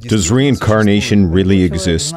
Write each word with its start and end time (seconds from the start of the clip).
Does 0.00 0.30
reincarnation 0.30 1.30
really 1.30 1.62
exist? 1.62 2.16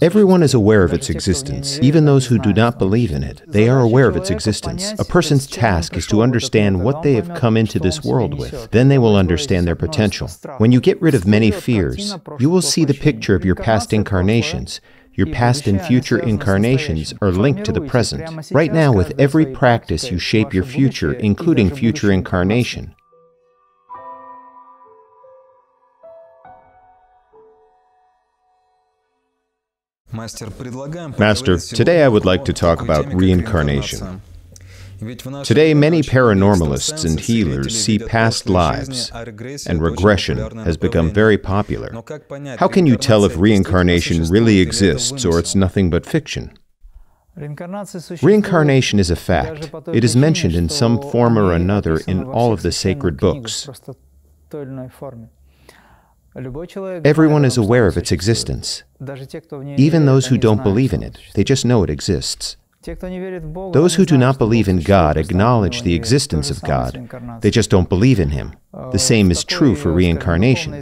Everyone 0.00 0.42
is 0.42 0.54
aware 0.54 0.82
of 0.82 0.92
its 0.92 1.08
existence, 1.08 1.78
even 1.80 2.04
those 2.04 2.26
who 2.26 2.38
do 2.38 2.52
not 2.52 2.78
believe 2.78 3.12
in 3.12 3.22
it. 3.22 3.42
They 3.46 3.68
are 3.68 3.80
aware 3.80 4.08
of 4.08 4.16
its 4.16 4.30
existence. 4.30 4.92
A 4.98 5.04
person's 5.04 5.46
task 5.46 5.96
is 5.96 6.06
to 6.08 6.22
understand 6.22 6.82
what 6.82 7.02
they 7.02 7.14
have 7.14 7.34
come 7.34 7.56
into 7.56 7.78
this 7.78 8.02
world 8.02 8.38
with. 8.38 8.70
Then 8.70 8.88
they 8.88 8.98
will 8.98 9.16
understand 9.16 9.66
their 9.66 9.76
potential. 9.76 10.28
When 10.58 10.72
you 10.72 10.80
get 10.80 11.00
rid 11.00 11.14
of 11.14 11.26
many 11.26 11.50
fears, 11.50 12.16
you 12.38 12.50
will 12.50 12.62
see 12.62 12.84
the 12.84 12.94
picture 12.94 13.34
of 13.34 13.44
your 13.44 13.54
past 13.54 13.92
incarnations. 13.92 14.80
Your 15.14 15.26
past 15.26 15.66
and 15.66 15.80
future 15.80 16.18
incarnations 16.18 17.12
are 17.20 17.30
linked 17.30 17.64
to 17.64 17.72
the 17.72 17.82
present. 17.82 18.50
Right 18.50 18.72
now, 18.72 18.92
with 18.92 19.12
every 19.20 19.44
practice, 19.44 20.10
you 20.10 20.18
shape 20.18 20.54
your 20.54 20.64
future, 20.64 21.12
including 21.12 21.70
future 21.70 22.10
incarnation. 22.10 22.94
Master, 30.12 31.58
today 31.58 32.04
I 32.04 32.08
would 32.08 32.24
like 32.24 32.44
to 32.44 32.52
talk 32.52 32.82
about 32.82 33.12
reincarnation. 33.14 34.20
Today, 35.42 35.74
many 35.74 36.02
paranormalists 36.02 37.04
and 37.04 37.18
healers 37.18 37.84
see 37.84 37.98
past 37.98 38.48
lives, 38.48 39.10
and 39.66 39.82
regression 39.82 40.58
has 40.58 40.76
become 40.76 41.10
very 41.12 41.36
popular. 41.38 41.90
How 42.58 42.68
can 42.68 42.86
you 42.86 42.96
tell 42.96 43.24
if 43.24 43.36
reincarnation 43.36 44.24
really 44.28 44.60
exists 44.60 45.24
or 45.24 45.38
it's 45.40 45.56
nothing 45.56 45.90
but 45.90 46.06
fiction? 46.06 46.56
Reincarnation 47.34 49.00
is 49.00 49.10
a 49.10 49.16
fact. 49.16 49.70
It 49.88 50.04
is 50.04 50.14
mentioned 50.14 50.54
in 50.54 50.68
some 50.68 51.00
form 51.00 51.38
or 51.38 51.52
another 51.52 51.96
in 52.06 52.22
all 52.24 52.52
of 52.52 52.62
the 52.62 52.70
sacred 52.70 53.16
books. 53.16 53.68
Everyone 56.34 57.44
is 57.44 57.58
aware 57.58 57.86
of 57.86 57.96
its 57.96 58.10
existence. 58.10 58.84
Even 59.76 60.06
those 60.06 60.26
who 60.26 60.38
don't 60.38 60.62
believe 60.62 60.92
in 60.92 61.02
it, 61.02 61.18
they 61.34 61.44
just 61.44 61.64
know 61.64 61.82
it 61.82 61.90
exists. 61.90 62.56
Those 62.84 63.94
who 63.94 64.04
do 64.04 64.18
not 64.18 64.38
believe 64.38 64.66
in 64.66 64.78
God 64.80 65.16
acknowledge 65.16 65.82
the 65.82 65.94
existence 65.94 66.50
of 66.50 66.62
God, 66.62 67.08
they 67.40 67.50
just 67.50 67.70
don't 67.70 67.88
believe 67.88 68.18
in 68.18 68.30
Him. 68.30 68.54
The 68.90 68.98
same 68.98 69.30
is 69.30 69.44
true 69.44 69.76
for 69.76 69.92
reincarnation. 69.92 70.72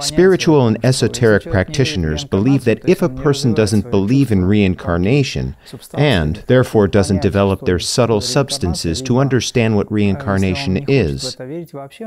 Spiritual 0.00 0.66
and 0.66 0.84
esoteric 0.84 1.44
practitioners 1.44 2.24
believe 2.24 2.64
that 2.64 2.88
if 2.88 3.02
a 3.02 3.08
person 3.08 3.54
doesn't 3.54 3.90
believe 3.90 4.32
in 4.32 4.44
reincarnation 4.44 5.56
and 5.94 6.36
therefore 6.46 6.88
doesn't 6.88 7.22
develop 7.22 7.60
their 7.64 7.78
subtle 7.78 8.20
substances 8.20 9.00
to 9.02 9.18
understand 9.18 9.76
what 9.76 9.90
reincarnation 9.90 10.84
is, 10.88 11.36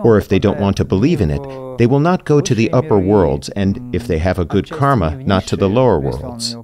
or 0.04 0.18
if 0.18 0.28
they 0.28 0.40
don't 0.40 0.60
want 0.60 0.78
to 0.78 0.86
believe 0.86 1.22
in 1.22 1.32
it, 1.32 1.78
they 1.78 1.86
will 1.88 2.00
not 2.00 2.26
go 2.26 2.42
to 2.42 2.56
the 2.56 2.72
upper 2.72 3.00
worlds 3.00 3.50
and, 3.50 3.96
if 3.96 4.08
they 4.08 4.18
have 4.18 4.40
a 4.40 4.46
good 4.46 4.70
karma, 4.70 5.16
not 5.24 5.44
to 5.48 5.56
the 5.56 5.70
lower 5.70 6.00
worlds, 6.00 6.56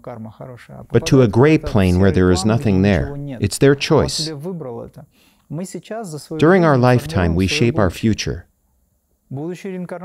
but 0.92 1.06
to 1.06 1.22
a 1.22 1.28
gray 1.28 1.58
plane 1.58 2.00
where 2.00 2.12
there 2.12 2.32
is 2.32 2.46
nothing 2.46 2.82
there. 2.82 3.16
It's 3.40 3.58
their 3.58 3.76
choice. 3.76 4.32
During 6.38 6.66
our 6.66 6.78
lifetime, 6.78 7.36
we 7.36 7.48
shape 7.48 7.78
our 7.78 7.90
future. 7.90 8.48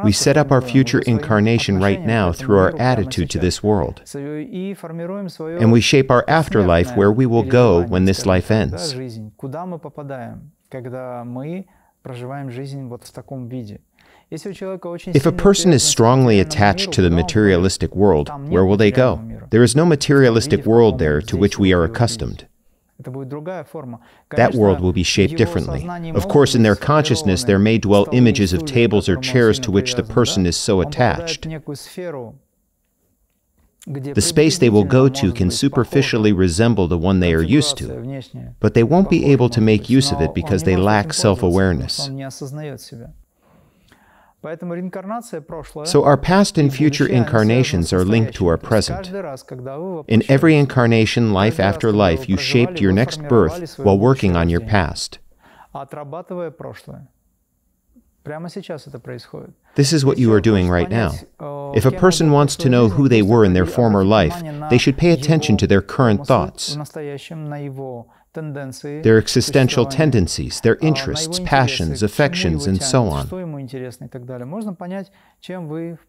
We 0.05 0.13
set 0.13 0.39
up 0.39 0.51
our 0.51 0.63
future 0.63 1.01
incarnation 1.01 1.79
right 1.81 2.01
now 2.01 2.33
through 2.33 2.59
our 2.59 2.75
attitude 2.79 3.29
to 3.31 3.39
this 3.39 3.63
world. 3.63 4.03
And 4.15 5.71
we 5.71 5.83
shape 5.83 6.11
our 6.11 6.25
afterlife 6.27 6.97
where 6.97 7.13
we 7.13 7.27
will 7.27 7.43
go 7.43 7.83
when 7.85 8.07
this 8.07 8.25
life 8.25 8.51
ends. 8.51 8.95
If 14.31 15.27
a 15.27 15.33
person 15.33 15.73
is 15.75 15.83
strongly 15.83 16.41
attached 16.41 16.93
to 16.93 17.03
the 17.03 17.11
materialistic 17.11 17.95
world, 17.95 18.31
where 18.49 18.65
will 18.65 18.79
they 18.79 18.91
go? 18.91 19.23
There 19.51 19.63
is 19.63 19.77
no 19.77 19.85
materialistic 19.85 20.65
world 20.65 20.99
there 20.99 21.21
to 21.21 21.37
which 21.37 21.59
we 21.59 21.75
are 21.75 21.85
accustomed. 21.85 22.48
That 23.01 24.55
world 24.55 24.81
will 24.81 24.93
be 24.93 25.05
shaped 25.05 25.37
differently. 25.37 25.89
Of 26.11 26.29
course, 26.29 26.55
in 26.57 26.63
their 26.63 26.75
consciousness, 26.75 27.45
there 27.45 27.59
may 27.59 27.79
dwell 27.79 28.09
images 28.13 28.53
of 28.53 28.65
tables 28.65 29.09
or 29.09 29.17
chairs 29.17 29.59
to 29.61 29.71
which 29.71 29.95
the 29.95 30.03
person 30.03 30.47
is 30.47 30.57
so 30.57 30.81
attached. 30.81 31.47
The 33.87 34.21
space 34.21 34.59
they 34.59 34.69
will 34.69 34.85
go 34.85 35.09
to 35.09 35.33
can 35.33 35.51
superficially 35.51 36.33
resemble 36.33 36.89
the 36.89 36.99
one 36.99 37.21
they 37.21 37.33
are 37.33 37.43
used 37.43 37.79
to, 37.79 38.21
but 38.61 38.75
they 38.75 38.83
won't 38.83 39.09
be 39.09 39.27
able 39.27 39.49
to 39.51 39.61
make 39.61 39.89
use 39.89 40.11
of 40.11 40.21
it 40.21 40.35
because 40.35 40.65
they 40.65 40.77
lack 40.77 41.15
self 41.15 41.43
awareness. 41.43 42.11
So 45.85 46.05
our 46.05 46.17
past 46.17 46.59
and 46.59 46.73
future 46.73 47.07
incarnations 47.07 47.93
are 47.93 48.05
linked 48.05 48.35
to 48.37 48.47
our 48.47 48.57
present. 48.57 49.11
In 50.07 50.23
every 50.29 50.57
incarnation, 50.57 51.33
life 51.33 51.59
after 51.59 51.91
life, 51.93 52.29
you 52.29 52.37
shaped 52.37 52.81
your 52.81 52.93
next 52.93 53.21
birth 53.29 53.79
while 53.79 53.99
working 53.99 54.37
on 54.37 54.49
your 54.49 54.61
past. 54.61 55.19
This 59.75 59.93
is 59.93 60.05
what 60.05 60.19
you 60.19 60.33
are 60.33 60.41
doing 60.41 60.69
right 60.69 60.91
now. 60.91 61.13
If 61.75 61.85
a 61.85 61.91
person 61.91 62.31
wants 62.31 62.57
to 62.57 62.69
know 62.69 62.89
who 62.89 63.09
they 63.09 63.23
were 63.23 63.45
in 63.45 63.55
their 63.55 63.67
former 63.67 64.05
life, 64.05 64.43
they 64.71 64.79
should 64.79 64.97
pay 64.99 65.11
attention 65.13 65.57
to 65.59 65.67
their 65.67 65.81
current 65.83 66.27
thoughts, 66.27 66.77
their 69.03 69.19
existential 69.19 69.87
tendencies, 69.87 70.61
their 70.61 70.77
interests, 70.77 71.41
passions, 71.41 72.03
affections, 72.03 72.67
and 72.67 72.83
so 72.83 73.07
on. 73.07 73.29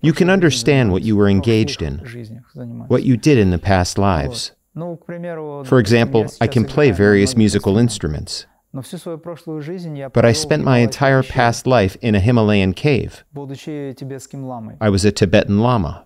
You 0.02 0.14
can 0.14 0.30
understand 0.30 0.92
what 0.92 1.02
you 1.04 1.16
were 1.16 1.30
engaged 1.30 1.82
in, 1.82 2.00
what 2.88 3.04
you 3.04 3.18
did 3.18 3.38
in 3.38 3.52
the 3.52 3.60
past 3.60 3.98
lives. 3.98 4.52
For 4.76 5.80
example, 5.80 6.28
I 6.40 6.48
can 6.48 6.66
play 6.66 6.92
various 6.92 7.36
musical 7.36 7.78
instruments. 7.78 8.46
But 8.72 10.26
I 10.26 10.32
spent 10.32 10.64
my 10.64 10.78
entire 10.78 11.24
past 11.24 11.66
life 11.66 11.98
in 12.02 12.14
a 12.14 12.20
Himalayan 12.20 12.74
cave. 12.74 13.24
I 14.80 14.90
was 14.90 15.06
a 15.06 15.12
Tibetan 15.12 15.60
Lama. 15.60 16.06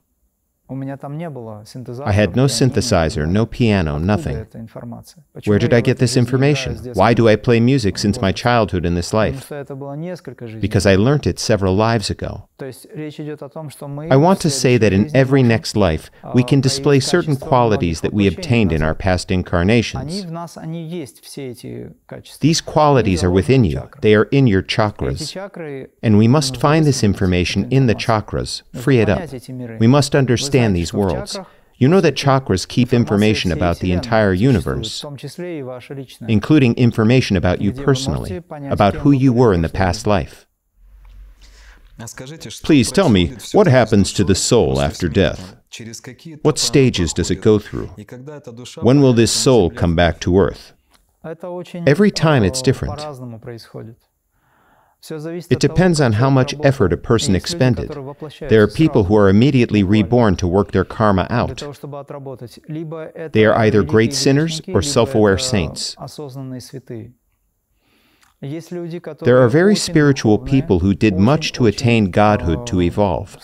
I 0.70 2.14
had 2.14 2.36
no 2.38 2.46
synthesizer, 2.46 3.28
no 3.28 3.46
piano, 3.46 3.98
nothing. 3.98 4.48
Where 5.46 5.60
did 5.60 5.74
I 5.74 5.82
get 5.82 5.98
this 5.98 6.16
information? 6.16 6.78
Why 6.94 7.14
do 7.14 7.28
I 7.28 7.36
play 7.36 7.60
music 7.60 7.98
since 7.98 8.22
my 8.22 8.32
childhood 8.32 8.86
in 8.86 8.96
this 8.96 9.14
life? 9.14 9.50
Because 10.62 10.86
I 10.86 10.96
learnt 10.96 11.28
it 11.28 11.38
several 11.38 11.76
lives 11.76 12.10
ago. 12.10 12.48
I 12.62 14.16
want 14.16 14.40
to 14.40 14.50
say 14.50 14.78
that 14.78 14.94
in 14.94 15.14
every 15.14 15.44
next 15.44 15.76
life, 15.76 16.10
we 16.34 16.46
can 16.46 16.62
display 16.62 17.02
certain 17.02 17.36
qualities 17.36 18.00
that 18.00 18.14
we 18.14 18.26
obtained 18.26 18.72
in 18.72 18.82
our 18.82 18.96
past 18.96 19.32
incarnations. 19.32 20.26
These 22.40 22.62
qualities 22.62 23.24
are 23.24 23.32
within 23.32 23.66
you, 23.66 23.90
they 24.02 24.16
are 24.16 24.30
in 24.32 24.48
your 24.48 24.64
chakras. 24.64 25.92
And 26.02 26.18
we 26.18 26.30
must 26.30 26.56
find 26.56 26.86
this 26.86 27.04
information 27.04 27.68
in 27.70 27.88
the 27.88 27.96
chakras, 27.96 28.64
free 28.82 29.00
it 29.00 29.10
up. 29.10 29.30
We 29.80 29.88
must 29.88 30.16
understand 30.16 30.53
understand 30.54 30.76
these 30.76 30.94
worlds. 30.94 31.40
You 31.78 31.88
know 31.90 32.02
that 32.02 32.16
chakras 32.16 32.68
keep 32.68 32.94
information 32.94 33.52
about 33.52 33.80
the 33.80 33.92
entire 33.92 34.34
universe, 34.34 35.04
including 36.28 36.76
information 36.76 37.36
about 37.36 37.62
you 37.62 37.74
personally, 37.74 38.42
about 38.70 38.96
who 38.96 39.12
you 39.12 39.34
were 39.34 39.54
in 39.54 39.62
the 39.62 39.70
past 39.70 40.08
life. 40.08 40.48
Please 42.64 42.92
tell 42.92 43.10
me, 43.10 43.36
what 43.52 43.68
happens 43.68 44.14
to 44.14 44.24
the 44.24 44.36
soul 44.36 44.82
after 44.82 45.10
death? 45.10 45.56
What 46.44 46.58
stages 46.60 47.14
does 47.14 47.30
it 47.32 47.42
go 47.42 47.60
through? 47.60 47.90
When 48.82 49.02
will 49.02 49.14
this 49.14 49.32
soul 49.32 49.70
come 49.70 49.96
back 49.96 50.20
to 50.22 50.38
earth? 50.38 50.74
Every 51.86 52.12
time 52.12 52.44
it's 52.44 52.62
different. 52.62 53.00
It 55.10 55.60
depends 55.60 56.00
on 56.00 56.14
how 56.14 56.30
much 56.30 56.56
effort 56.64 56.94
a 56.94 56.98
person 56.98 57.36
expended. 57.36 57.90
There 58.48 58.64
are 58.64 58.68
people 58.68 59.06
who 59.06 59.18
are 59.18 59.28
immediately 59.28 59.84
reborn 59.84 60.38
to 60.38 60.48
work 60.48 60.72
their 60.72 60.86
karma 60.86 61.28
out. 61.30 61.62
They 63.34 63.46
are 63.46 63.56
either 63.58 63.84
great 63.84 64.14
sinners 64.14 64.62
or 64.70 64.82
self 64.82 65.14
aware 65.14 65.38
saints. 65.38 65.98
There 69.22 69.42
are 69.42 69.50
very 69.50 69.76
spiritual 69.76 70.38
people 70.40 70.80
who 70.80 70.94
did 70.94 71.18
much 71.18 71.52
to 71.54 71.66
attain 71.66 72.12
godhood 72.12 72.66
to 72.68 72.82
evolve. 72.82 73.38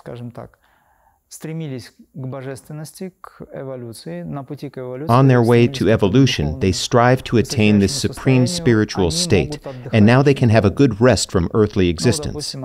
On 5.10 5.28
their 5.28 5.44
way 5.44 5.68
to 5.68 5.90
evolution, 5.90 6.60
they 6.60 6.72
strive 6.72 7.24
to 7.26 7.38
attain 7.38 7.80
this 7.80 7.94
supreme 7.94 8.48
spiritual 8.48 9.12
state, 9.12 9.60
and 9.94 10.06
now 10.06 10.24
they 10.24 10.34
can 10.34 10.50
have 10.50 10.66
a 10.66 10.72
good 10.72 11.00
rest 11.00 11.32
from 11.32 11.50
earthly 11.54 11.88
existence. 11.88 12.56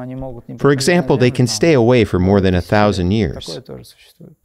For 0.58 0.70
example, 0.70 1.18
they 1.18 1.30
can 1.30 1.46
stay 1.46 1.74
away 1.74 2.04
for 2.04 2.18
more 2.18 2.40
than 2.40 2.54
a 2.54 2.62
thousand 2.62 3.10
years. 3.10 3.60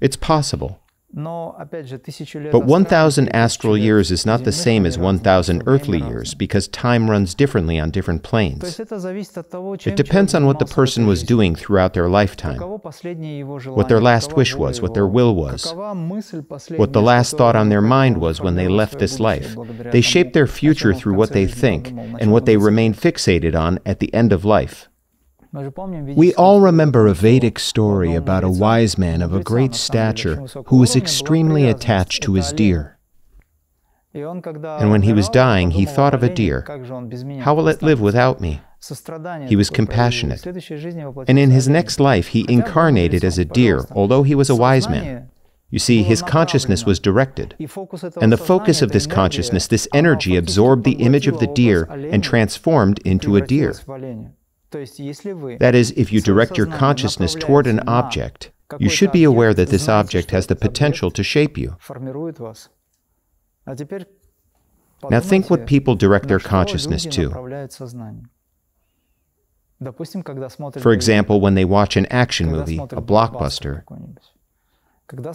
It's 0.02 0.18
possible. 0.18 0.82
But 2.52 2.66
1,000 2.66 3.30
astral 3.36 3.78
years 3.78 4.12
is 4.12 4.26
not 4.26 4.44
the 4.44 4.52
same 4.52 4.86
as 4.86 4.98
1,000 4.98 5.64
earthly 5.66 6.00
years 6.00 6.36
because 6.36 6.68
time 6.68 7.10
runs 7.10 7.34
differently 7.34 7.80
on 7.80 7.90
different 7.90 8.22
planes. 8.22 8.80
It 8.80 9.96
depends 9.96 10.36
on 10.36 10.46
what 10.46 10.60
the 10.60 10.66
person 10.70 11.08
was 11.08 11.24
doing 11.24 11.56
throughout 11.56 11.94
their 11.94 12.10
lifetime, 12.10 12.60
what 12.60 13.90
their 13.90 14.02
last 14.02 14.36
wish 14.36 14.54
was, 14.56 14.82
what 14.82 14.94
their 14.94 15.08
will 15.08 15.34
was, 15.34 15.74
what 15.74 16.94
the 16.94 17.02
last 17.02 17.38
thought 17.38 17.56
on 17.56 17.70
their 17.70 17.82
mind 17.82 18.18
was 18.20 18.40
when 18.40 18.56
they 18.56 18.68
left 18.68 19.00
this 19.00 19.20
life. 19.20 19.56
They 19.92 20.02
shape 20.02 20.34
their 20.34 20.48
future 20.48 20.94
through 20.94 21.16
what 21.16 21.32
they 21.34 21.48
think 21.48 21.88
and 21.88 22.32
what 22.32 22.46
they 22.46 22.58
remain 22.58 22.94
fixated 22.94 23.60
on 23.60 23.80
at 23.86 24.00
the 24.00 24.14
end 24.14 24.32
of 24.32 24.46
life. 24.46 24.90
We 25.52 26.34
all 26.36 26.62
remember 26.62 27.08
a 27.08 27.14
Vedic 27.14 27.58
story 27.58 28.14
about 28.14 28.44
a 28.44 28.50
wise 28.50 28.98
man 28.98 29.22
of 29.22 29.34
a 29.34 29.44
great 29.44 29.74
stature 29.74 30.36
who 30.68 30.78
was 30.78 30.96
extremely 30.96 31.68
attached 31.68 32.22
to 32.24 32.34
his 32.34 32.54
deer. 32.54 33.00
And 34.14 34.92
when 34.92 35.04
he 35.04 35.14
was 35.14 35.30
dying, 35.30 35.72
he 35.72 35.86
thought 35.86 36.14
of 36.14 36.24
a 36.24 36.34
deer. 36.34 36.66
How 37.42 37.54
will 37.54 37.68
it 37.68 37.82
live 37.82 38.02
without 38.02 38.42
me? 38.42 38.62
He 39.48 39.56
was 39.56 39.70
compassionate. 39.70 40.46
And 40.46 41.40
in 41.40 41.52
his 41.52 41.68
next 41.68 42.00
life, 42.00 42.28
he 42.28 42.46
incarnated 42.48 43.24
as 43.24 43.38
a 43.38 43.46
deer, 43.46 43.86
although 43.92 44.24
he 44.24 44.36
was 44.36 44.50
a 44.50 44.56
wise 44.56 44.88
man. 44.88 45.30
You 45.72 45.80
see, 45.80 46.02
his 46.02 46.24
consciousness 46.24 46.86
was 46.86 47.00
directed. 47.00 47.56
And 48.20 48.32
the 48.32 48.38
focus 48.38 48.82
of 48.82 48.92
this 48.92 49.06
consciousness, 49.06 49.68
this 49.68 49.88
energy, 49.94 50.36
absorbed 50.36 50.84
the 50.84 50.94
image 50.94 51.28
of 51.28 51.40
the 51.40 51.48
deer 51.48 51.84
and 51.84 52.24
transformed 52.24 53.00
into 53.00 53.36
a 53.36 53.42
deer. 53.42 53.76
That 54.72 55.72
is, 55.74 55.92
if 55.92 56.12
you 56.12 56.22
direct 56.22 56.58
your 56.58 56.68
consciousness 56.68 57.36
toward 57.36 57.66
an 57.68 57.80
object, 57.88 58.52
you 58.78 58.90
should 58.90 59.12
be 59.12 59.24
aware 59.24 59.54
that 59.54 59.70
this 59.70 59.90
object 59.90 60.32
has 60.32 60.48
the 60.48 60.56
potential 60.56 61.10
to 61.12 61.24
shape 61.24 61.58
you. 61.58 61.78
Now 65.10 65.20
think 65.22 65.50
what 65.50 65.66
people 65.66 65.96
direct 65.96 66.28
their 66.28 66.40
consciousness 66.40 67.06
to. 67.06 67.30
For 70.80 70.92
example, 70.92 71.40
when 71.42 71.56
they 71.56 71.66
watch 71.66 71.96
an 71.96 72.06
action 72.08 72.52
movie, 72.52 72.78
a 72.78 73.02
blockbuster, 73.02 73.84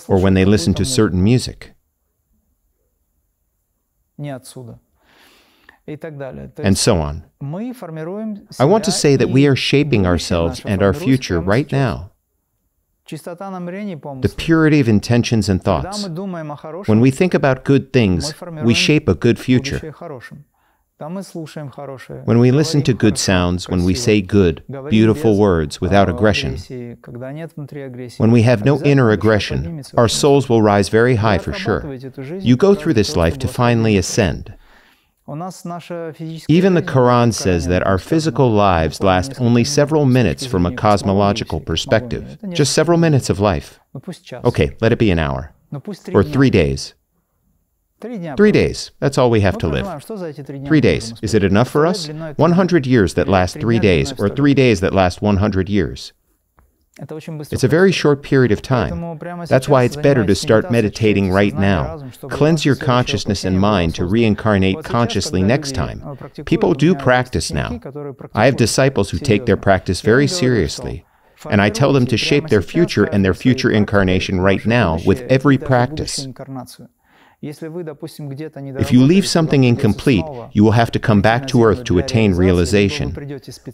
or 0.08 0.19
when 0.20 0.34
they 0.34 0.44
listen 0.44 0.75
to 0.75 0.84
certain 0.84 1.25
music 1.25 1.72
and 5.86 6.78
so 6.78 6.98
on. 6.98 7.25
I 8.58 8.64
want 8.64 8.84
to 8.84 8.92
say 8.92 9.16
that 9.16 9.28
we 9.28 9.46
are 9.46 9.56
shaping 9.56 10.06
ourselves 10.06 10.62
and 10.64 10.82
our 10.82 10.94
future 10.94 11.40
right 11.40 11.70
now. 11.70 12.10
The 13.06 14.34
purity 14.36 14.81
of 14.81 14.88
intentions 14.88 15.50
and 15.50 15.62
thoughts. 15.62 16.08
When 16.86 17.00
we 17.00 17.10
think 17.10 17.34
about 17.34 17.64
good 17.64 17.92
things, 17.92 18.32
we 18.62 18.72
shape 18.72 19.08
a 19.08 19.14
good 19.14 19.38
future. 19.38 19.94
When 22.25 22.38
we 22.38 22.50
listen 22.50 22.82
to 22.82 22.94
good 22.94 23.19
sounds, 23.19 23.69
when 23.69 23.84
we 23.84 23.94
say 23.94 24.22
good, 24.22 24.62
beautiful 24.88 25.37
words 25.37 25.80
without 25.80 26.08
aggression, 26.08 26.56
when 28.16 28.30
we 28.30 28.42
have 28.42 28.64
no 28.64 28.80
inner 28.82 29.10
aggression, 29.10 29.82
our 29.98 30.08
souls 30.08 30.48
will 30.48 30.62
rise 30.62 30.88
very 30.88 31.16
high 31.16 31.38
for 31.38 31.52
sure. 31.52 31.94
You 32.38 32.56
go 32.56 32.75
through 32.75 32.94
this 32.94 33.16
life 33.16 33.38
to 33.40 33.48
finally 33.48 33.98
ascend. 33.98 34.54
Even 36.49 36.75
the 36.75 36.82
Quran 36.82 37.32
says 37.32 37.67
that 37.69 37.87
our 37.87 37.99
physical 37.99 38.50
lives 38.50 39.03
last 39.03 39.41
only 39.41 39.65
several 39.65 40.05
minutes 40.05 40.44
from 40.44 40.67
a 40.67 40.75
cosmological 40.76 41.61
perspective, 41.61 42.38
just 42.53 42.73
several 42.75 42.99
minutes 42.99 43.31
of 43.31 43.41
life. 43.41 43.81
Okay, 44.44 44.76
let 44.81 44.93
it 44.93 44.99
be 44.99 45.11
an 45.11 45.19
hour, 45.19 45.55
or 46.15 46.23
three 46.23 46.50
days. 46.50 46.94
Three 48.37 48.53
days, 48.53 48.91
that's 49.00 49.17
all 49.17 49.31
we 49.31 49.41
have 49.41 49.56
to 49.59 49.67
live. 49.67 49.87
Three 50.67 50.81
days, 50.82 51.15
is 51.23 51.32
it 51.32 51.43
enough 51.43 51.71
for 51.71 51.87
us? 51.87 52.06
100 52.37 52.87
years 52.87 53.15
that 53.15 53.26
last 53.29 53.56
three 53.59 53.79
days, 53.79 54.12
or 54.19 54.29
three 54.29 54.53
days 54.53 54.81
that 54.81 54.93
last 54.93 55.23
100 55.23 55.71
years. 55.71 56.12
It's 57.00 57.64
a 57.64 57.69
very 57.69 57.91
short 57.91 58.23
period 58.23 58.52
of 58.52 58.62
time. 58.62 59.19
That's 59.49 59.69
why 59.69 59.82
it's 59.82 59.96
better 59.96 60.25
to 60.25 60.35
start 60.35 60.70
meditating 60.70 61.31
right 61.31 61.55
now. 61.55 62.08
Cleanse 62.31 62.64
your 62.64 62.76
consciousness 62.76 63.44
and 63.44 63.58
mind 63.58 63.96
to 63.96 64.05
reincarnate 64.05 64.85
consciously 64.85 65.43
next 65.43 65.75
time. 65.75 66.17
People 66.46 66.73
do 66.73 66.94
practice 66.94 67.52
now. 67.52 67.81
I 68.32 68.44
have 68.46 68.56
disciples 68.56 69.11
who 69.11 69.19
take 69.19 69.44
their 69.44 69.56
practice 69.56 70.02
very 70.02 70.29
seriously. 70.29 71.05
And 71.50 71.61
I 71.61 71.69
tell 71.69 71.93
them 71.93 72.06
to 72.06 72.17
shape 72.17 72.46
their 72.46 72.62
future 72.62 73.05
and 73.05 73.25
their 73.25 73.35
future 73.35 73.70
incarnation 73.70 74.40
right 74.40 74.64
now 74.64 75.00
with 75.05 75.23
every 75.23 75.58
practice. 75.58 76.29
If 77.46 78.93
you 78.93 79.02
leave 79.02 79.26
something 79.26 79.64
incomplete, 79.64 80.25
you 80.52 80.64
will 80.64 80.73
have 80.73 80.91
to 80.93 80.99
come 80.99 81.20
back 81.20 81.46
to 81.49 81.62
earth 81.62 81.85
to 81.85 81.99
attain 81.99 82.35
realization. 82.35 83.14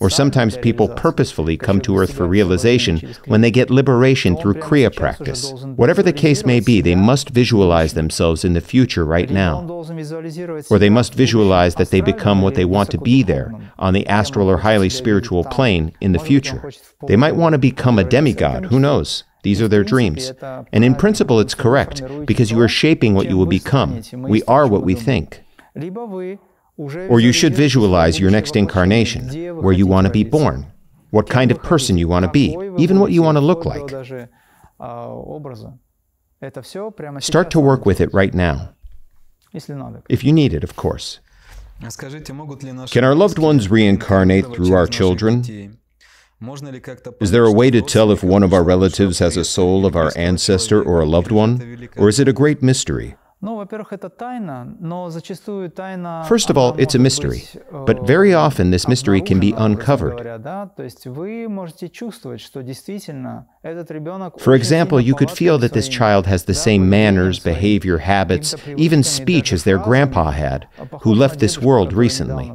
Or 0.00 0.10
sometimes 0.10 0.56
people 0.56 0.88
purposefully 0.88 1.56
come 1.56 1.80
to 1.82 1.96
earth 1.96 2.12
for 2.12 2.26
realization 2.26 3.14
when 3.26 3.42
they 3.42 3.50
get 3.52 3.70
liberation 3.70 4.36
through 4.36 4.54
Kriya 4.54 4.94
practice. 4.94 5.52
Whatever 5.76 6.02
the 6.02 6.12
case 6.12 6.44
may 6.44 6.58
be, 6.58 6.80
they 6.80 6.96
must 6.96 7.30
visualize 7.30 7.94
themselves 7.94 8.44
in 8.44 8.54
the 8.54 8.60
future 8.60 9.04
right 9.04 9.30
now. 9.30 9.62
Or 10.70 10.78
they 10.78 10.90
must 10.90 11.14
visualize 11.14 11.76
that 11.76 11.90
they 11.90 12.00
become 12.00 12.42
what 12.42 12.56
they 12.56 12.64
want 12.64 12.90
to 12.90 12.98
be 12.98 13.22
there, 13.22 13.52
on 13.78 13.94
the 13.94 14.06
astral 14.08 14.50
or 14.50 14.58
highly 14.58 14.90
spiritual 14.90 15.44
plane, 15.44 15.92
in 16.00 16.12
the 16.12 16.18
future. 16.18 16.72
They 17.06 17.16
might 17.16 17.36
want 17.36 17.52
to 17.52 17.58
become 17.58 17.98
a 17.98 18.04
demigod, 18.04 18.66
who 18.66 18.80
knows? 18.80 19.24
These 19.42 19.62
are 19.62 19.68
their 19.68 19.84
dreams. 19.84 20.32
And 20.72 20.84
in 20.84 20.94
principle, 20.94 21.40
it's 21.40 21.54
correct, 21.54 22.02
because 22.26 22.50
you 22.50 22.60
are 22.60 22.68
shaping 22.68 23.14
what 23.14 23.28
you 23.28 23.36
will 23.36 23.46
become. 23.46 24.02
We 24.12 24.42
are 24.44 24.66
what 24.66 24.82
we 24.82 24.94
think. 24.94 25.42
Or 26.76 27.20
you 27.20 27.32
should 27.32 27.54
visualize 27.54 28.18
your 28.18 28.30
next 28.30 28.56
incarnation, 28.56 29.56
where 29.56 29.72
you 29.72 29.86
want 29.86 30.06
to 30.06 30.12
be 30.12 30.24
born, 30.24 30.66
what 31.10 31.28
kind 31.28 31.50
of 31.50 31.62
person 31.62 31.98
you 31.98 32.08
want 32.08 32.24
to 32.24 32.30
be, 32.30 32.56
even 32.78 33.00
what 33.00 33.12
you 33.12 33.22
want 33.22 33.36
to 33.36 33.40
look 33.40 33.64
like. 33.64 33.90
Start 37.20 37.50
to 37.50 37.60
work 37.60 37.84
with 37.84 38.00
it 38.00 38.14
right 38.14 38.32
now. 38.32 38.74
If 40.08 40.24
you 40.24 40.32
need 40.32 40.54
it, 40.54 40.64
of 40.64 40.76
course. 40.76 41.20
Can 42.90 43.04
our 43.04 43.14
loved 43.14 43.38
ones 43.38 43.70
reincarnate 43.70 44.46
through 44.54 44.74
our 44.74 44.86
children? 44.86 45.78
Is 47.20 47.30
there 47.32 47.44
a 47.44 47.52
way 47.52 47.70
to 47.70 47.82
tell 47.82 48.10
if 48.10 48.22
one 48.24 48.42
of 48.42 48.54
our 48.54 48.62
relatives 48.64 49.18
has 49.18 49.36
a 49.36 49.44
soul 49.44 49.84
of 49.84 49.94
our 49.94 50.10
ancestor 50.16 50.82
or 50.82 51.00
a 51.00 51.06
loved 51.06 51.30
one? 51.30 51.88
Or 51.98 52.08
is 52.08 52.18
it 52.18 52.28
a 52.28 52.32
great 52.32 52.62
mystery? 52.62 53.14
First 56.28 56.50
of 56.50 56.58
all, 56.58 56.78
it's 56.78 56.94
a 56.94 56.98
mystery, 56.98 57.44
but 57.86 58.06
very 58.06 58.34
often 58.34 58.70
this 58.70 58.86
mystery 58.86 59.22
can 59.22 59.40
be 59.40 59.52
uncovered. 59.52 60.18
For 64.38 64.54
example, 64.54 65.00
you 65.00 65.14
could 65.14 65.30
feel 65.30 65.56
that 65.58 65.72
this 65.72 65.88
child 65.88 66.26
has 66.26 66.44
the 66.44 66.54
same 66.54 66.90
manners, 66.90 67.38
behavior, 67.38 67.98
habits, 67.98 68.54
even 68.76 69.02
speech 69.02 69.54
as 69.54 69.64
their 69.64 69.78
grandpa 69.78 70.32
had, 70.32 70.68
who 71.00 71.14
left 71.14 71.40
this 71.40 71.58
world 71.58 71.94
recently. 71.94 72.52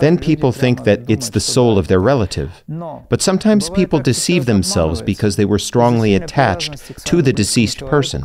Then 0.00 0.18
people 0.18 0.52
think 0.52 0.84
that 0.84 1.10
it's 1.10 1.28
the 1.30 1.40
soul 1.40 1.78
of 1.78 1.88
their 1.88 2.00
relative. 2.00 2.64
But 3.10 3.20
sometimes 3.20 3.68
people 3.68 4.00
deceive 4.00 4.46
themselves 4.46 5.02
because 5.02 5.36
they 5.36 5.44
were 5.44 5.58
strongly 5.58 6.14
attached 6.14 7.04
to 7.04 7.20
the 7.20 7.34
deceased 7.34 7.84
person 7.84 8.24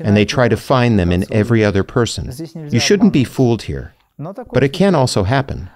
and 0.00 0.16
they 0.16 0.24
try 0.24 0.48
to 0.48 0.56
find 0.56 0.98
them 0.98 1.12
in 1.12 1.24
every 1.32 1.64
other 1.64 1.84
person. 1.84 2.32
You 2.70 2.80
shouldn't 2.80 3.12
be 3.12 3.24
fooled 3.24 3.62
here. 3.62 3.94
But 4.18 4.64
it 4.64 4.72
can 4.72 4.94
also 4.94 5.24
happen. 5.24 5.70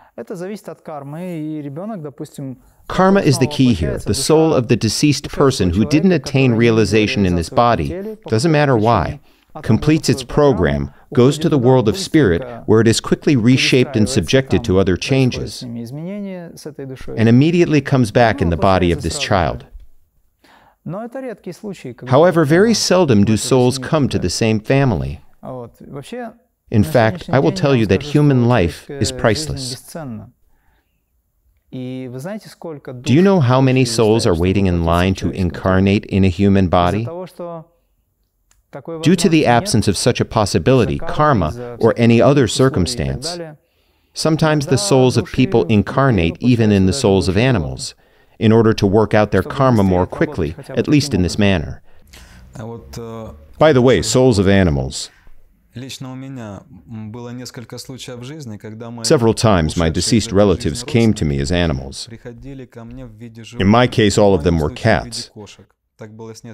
Karma 2.89 3.21
is 3.21 3.39
the 3.39 3.47
key 3.47 3.73
here. 3.73 3.99
The 3.99 4.15
soul 4.15 4.53
of 4.53 4.69
the 4.69 4.77
deceased 4.77 5.29
person 5.31 5.71
who 5.71 5.85
didn't 5.85 6.13
attain 6.13 6.53
realization 6.53 7.25
in 7.25 7.37
this 7.37 7.49
body, 7.49 8.17
doesn't 8.27 8.53
matter 8.53 8.77
why, 8.77 9.21
completes 9.63 10.09
its 10.09 10.23
program, 10.23 10.93
goes 11.15 11.39
to 11.39 11.49
the 11.49 11.59
world 11.59 11.89
of 11.89 11.97
spirit, 11.97 12.43
where 12.67 12.81
it 12.81 12.89
is 12.89 13.01
quickly 13.01 13.37
reshaped 13.37 13.97
and 13.97 14.09
subjected 14.09 14.65
to 14.65 14.79
other 14.79 14.97
changes, 14.97 15.63
and 15.63 17.29
immediately 17.29 17.81
comes 17.81 18.11
back 18.11 18.43
in 18.43 18.51
the 18.51 18.57
body 18.57 18.93
of 18.93 19.03
this 19.03 19.19
child. 19.19 19.67
However, 22.09 22.45
very 22.45 22.75
seldom 22.75 23.25
do 23.25 23.37
souls 23.37 23.79
come 23.79 24.09
to 24.09 24.19
the 24.19 24.31
same 24.31 24.61
family. 24.61 25.21
In 26.71 26.85
fact, 26.85 27.29
I 27.31 27.39
will 27.39 27.53
tell 27.53 27.77
you 27.77 27.87
that 27.87 28.03
human 28.03 28.47
life 28.47 28.91
is 28.91 29.13
priceless. 29.13 29.95
Do 31.71 33.15
you 33.15 33.23
know 33.23 33.41
how 33.41 33.61
many 33.61 33.85
souls 33.85 34.27
are 34.27 34.35
waiting 34.35 34.67
in 34.67 34.85
line 34.85 35.15
to 35.17 35.31
incarnate 35.31 36.05
in 36.07 36.25
a 36.25 36.29
human 36.29 36.69
body? 36.69 37.07
Due 39.03 39.17
to 39.17 39.29
the 39.29 39.47
absence 39.47 39.87
of 39.87 39.97
such 39.97 40.21
a 40.21 40.25
possibility, 40.25 40.99
karma, 40.99 41.77
or 41.79 41.95
any 41.97 42.21
other 42.21 42.49
circumstance, 42.49 43.39
sometimes 44.15 44.67
the 44.67 44.79
souls 44.79 45.17
of 45.17 45.27
people 45.27 45.65
incarnate 45.67 46.37
even 46.41 46.73
in 46.73 46.87
the 46.87 46.93
souls 46.93 47.29
of 47.29 47.37
animals. 47.37 47.95
In 48.43 48.51
order 48.51 48.73
to 48.75 48.87
work 48.87 49.15
out 49.15 49.31
their 49.31 49.43
karma 49.43 49.85
more 49.85 50.07
quickly, 50.07 50.57
at 50.69 50.89
least 50.89 51.15
in 51.15 51.23
this 51.23 51.39
manner. 51.39 51.81
By 53.59 53.73
the 53.73 53.81
way, 53.81 54.03
souls 54.03 54.39
of 54.39 54.49
animals. 54.49 55.11
Several 59.05 59.35
times 59.35 59.77
my 59.77 59.89
deceased 59.89 60.33
relatives 60.33 60.83
came 60.83 61.15
to 61.15 61.25
me 61.25 61.39
as 61.39 61.51
animals. 61.51 62.09
In 63.59 63.69
my 63.69 63.87
case, 63.87 64.19
all 64.19 64.35
of 64.35 64.43
them 64.45 64.59
were 64.59 64.71
cats. 64.71 65.31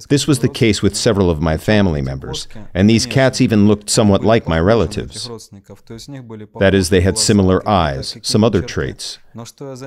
This 0.09 0.27
was 0.27 0.39
the 0.39 0.49
case 0.49 0.81
with 0.81 0.95
several 0.95 1.29
of 1.29 1.41
my 1.41 1.57
family 1.57 2.01
members, 2.01 2.47
and 2.73 2.89
these 2.89 3.05
cats 3.05 3.41
even 3.41 3.67
looked 3.67 3.89
somewhat 3.89 4.23
like 4.23 4.47
my 4.47 4.59
relatives. 4.59 5.29
That 6.59 6.71
is, 6.73 6.89
they 6.89 7.01
had 7.01 7.17
similar 7.17 7.67
eyes, 7.67 8.17
some 8.21 8.43
other 8.43 8.61
traits. 8.61 9.19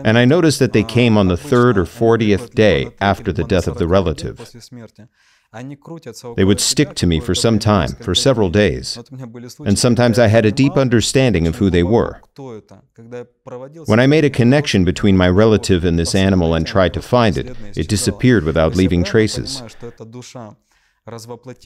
And 0.05 0.19
I 0.19 0.25
noticed 0.25 0.59
that 0.59 0.73
they 0.73 0.85
came 0.85 1.19
on 1.19 1.29
the 1.29 1.37
third 1.37 1.77
or 1.79 1.87
fortieth 1.87 2.55
day 2.55 2.91
after 3.01 3.33
the 3.33 3.45
death 3.45 3.67
of 3.67 3.79
the 3.79 3.89
relative. 3.89 4.39
They 5.55 6.45
would 6.45 6.61
stick 6.61 6.95
to 6.95 7.07
me 7.07 7.21
for 7.21 7.35
some 7.35 7.59
time, 7.59 7.91
for 7.97 8.15
several 8.15 8.49
days, 8.49 8.99
and 9.67 9.79
sometimes 9.79 10.19
I 10.19 10.29
had 10.29 10.47
a 10.47 10.53
deep 10.53 10.79
understanding 10.79 11.47
of 11.47 11.57
who 11.57 11.69
they 11.69 11.83
were. 11.83 12.23
When 13.87 14.01
I 14.01 14.07
made 14.07 14.25
a 14.25 14.31
connection 14.31 14.85
between 14.85 15.17
my 15.17 15.29
relative 15.29 15.85
and 15.85 15.99
this 15.99 16.15
animal 16.15 16.55
and 16.55 16.67
tried 16.67 16.95
to 16.95 17.03
find 17.03 17.37
it, 17.37 17.55
it 17.77 17.89
disappeared 17.89 18.45
without 18.45 18.77
leaving 18.77 19.05
traces. 19.05 19.63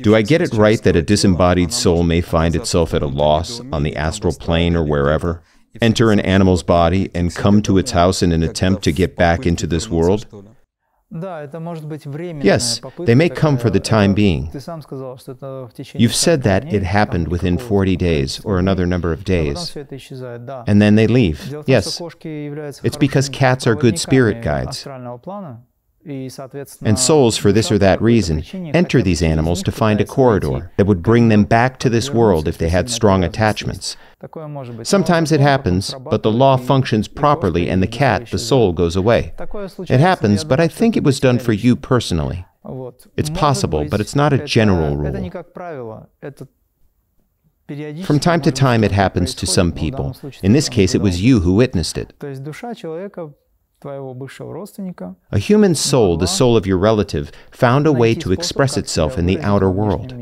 Do 0.02 0.16
I 0.16 0.22
get 0.22 0.42
it 0.42 0.52
right 0.54 0.82
that 0.82 0.96
a 0.96 1.02
disembodied 1.02 1.72
soul 1.72 2.02
may 2.02 2.22
find 2.22 2.56
itself 2.56 2.92
at 2.92 3.02
a 3.02 3.06
loss 3.06 3.60
on 3.70 3.84
the 3.84 3.94
astral 3.94 4.34
plane 4.34 4.74
or 4.74 4.82
wherever, 4.82 5.42
enter 5.80 6.10
an 6.10 6.20
animal's 6.20 6.62
body, 6.64 7.10
and 7.14 7.32
come 7.32 7.62
to 7.62 7.78
its 7.78 7.92
house 7.92 8.22
in 8.22 8.32
an 8.32 8.42
attempt 8.42 8.82
to 8.84 8.92
get 8.92 9.14
back 9.14 9.46
into 9.46 9.66
this 9.66 9.88
world? 9.88 10.26
Yes, 12.42 12.80
they 12.98 13.14
may 13.14 13.28
come 13.28 13.56
for 13.58 13.70
the 13.70 13.80
time 13.80 14.14
being. 14.14 14.50
You've 15.94 16.14
said 16.14 16.42
that 16.42 16.72
it 16.72 16.82
happened 16.82 17.28
within 17.28 17.58
40 17.58 17.96
days 17.96 18.40
or 18.44 18.58
another 18.58 18.86
number 18.86 19.12
of 19.12 19.24
days, 19.24 19.74
and 20.66 20.82
then 20.82 20.94
they 20.94 21.06
leave. 21.06 21.54
Yes, 21.66 22.00
it's 22.84 22.96
because 22.96 23.28
cats 23.28 23.66
are 23.66 23.74
good 23.74 23.98
spirit 23.98 24.42
guides. 24.42 24.86
And 26.08 26.98
souls, 26.98 27.36
for 27.36 27.50
this 27.50 27.72
or 27.72 27.78
that 27.78 28.00
reason, 28.00 28.44
enter 28.72 29.02
these 29.02 29.22
animals 29.22 29.62
to 29.64 29.72
find 29.72 30.00
a 30.00 30.04
corridor 30.04 30.70
that 30.76 30.86
would 30.86 31.02
bring 31.02 31.30
them 31.30 31.44
back 31.44 31.80
to 31.80 31.90
this 31.90 32.10
world 32.10 32.46
if 32.46 32.58
they 32.58 32.68
had 32.68 32.88
strong 32.88 33.24
attachments. 33.24 33.96
Sometimes 34.84 35.32
it 35.32 35.40
happens, 35.40 35.94
but 35.94 36.22
the 36.22 36.30
law 36.30 36.56
functions 36.56 37.08
properly 37.08 37.68
and 37.68 37.82
the 37.82 37.88
cat, 37.88 38.30
the 38.30 38.38
soul, 38.38 38.72
goes 38.72 38.94
away. 38.94 39.34
It 39.88 40.00
happens, 40.00 40.44
but 40.44 40.60
I 40.60 40.68
think 40.68 40.96
it 40.96 41.02
was 41.02 41.18
done 41.18 41.40
for 41.40 41.52
you 41.52 41.74
personally. 41.74 42.46
It's 43.16 43.30
possible, 43.30 43.86
but 43.88 44.00
it's 44.00 44.14
not 44.14 44.32
a 44.32 44.38
general 44.38 44.96
rule. 44.96 45.30
From 48.04 48.20
time 48.20 48.40
to 48.42 48.52
time, 48.52 48.84
it 48.84 48.92
happens 48.92 49.34
to 49.34 49.46
some 49.46 49.72
people. 49.72 50.16
In 50.40 50.52
this 50.52 50.68
case, 50.68 50.94
it 50.94 51.00
was 51.00 51.20
you 51.20 51.40
who 51.40 51.54
witnessed 51.54 51.98
it. 51.98 52.12
A 53.84 55.38
human 55.38 55.74
soul, 55.74 56.16
the 56.16 56.26
soul 56.26 56.56
of 56.56 56.66
your 56.66 56.78
relative, 56.78 57.30
found 57.50 57.86
a 57.86 57.92
way 57.92 58.14
to 58.14 58.32
express 58.32 58.76
itself 58.76 59.18
in 59.18 59.26
the 59.26 59.40
outer 59.40 59.70
world. 59.70 60.14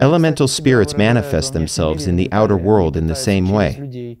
Elemental 0.00 0.48
spirits 0.48 0.96
manifest 0.96 1.52
themselves 1.52 2.06
in 2.06 2.16
the 2.16 2.30
outer 2.32 2.56
world 2.56 2.96
in 2.96 3.06
the 3.06 3.16
same 3.16 3.50
way. 3.50 4.18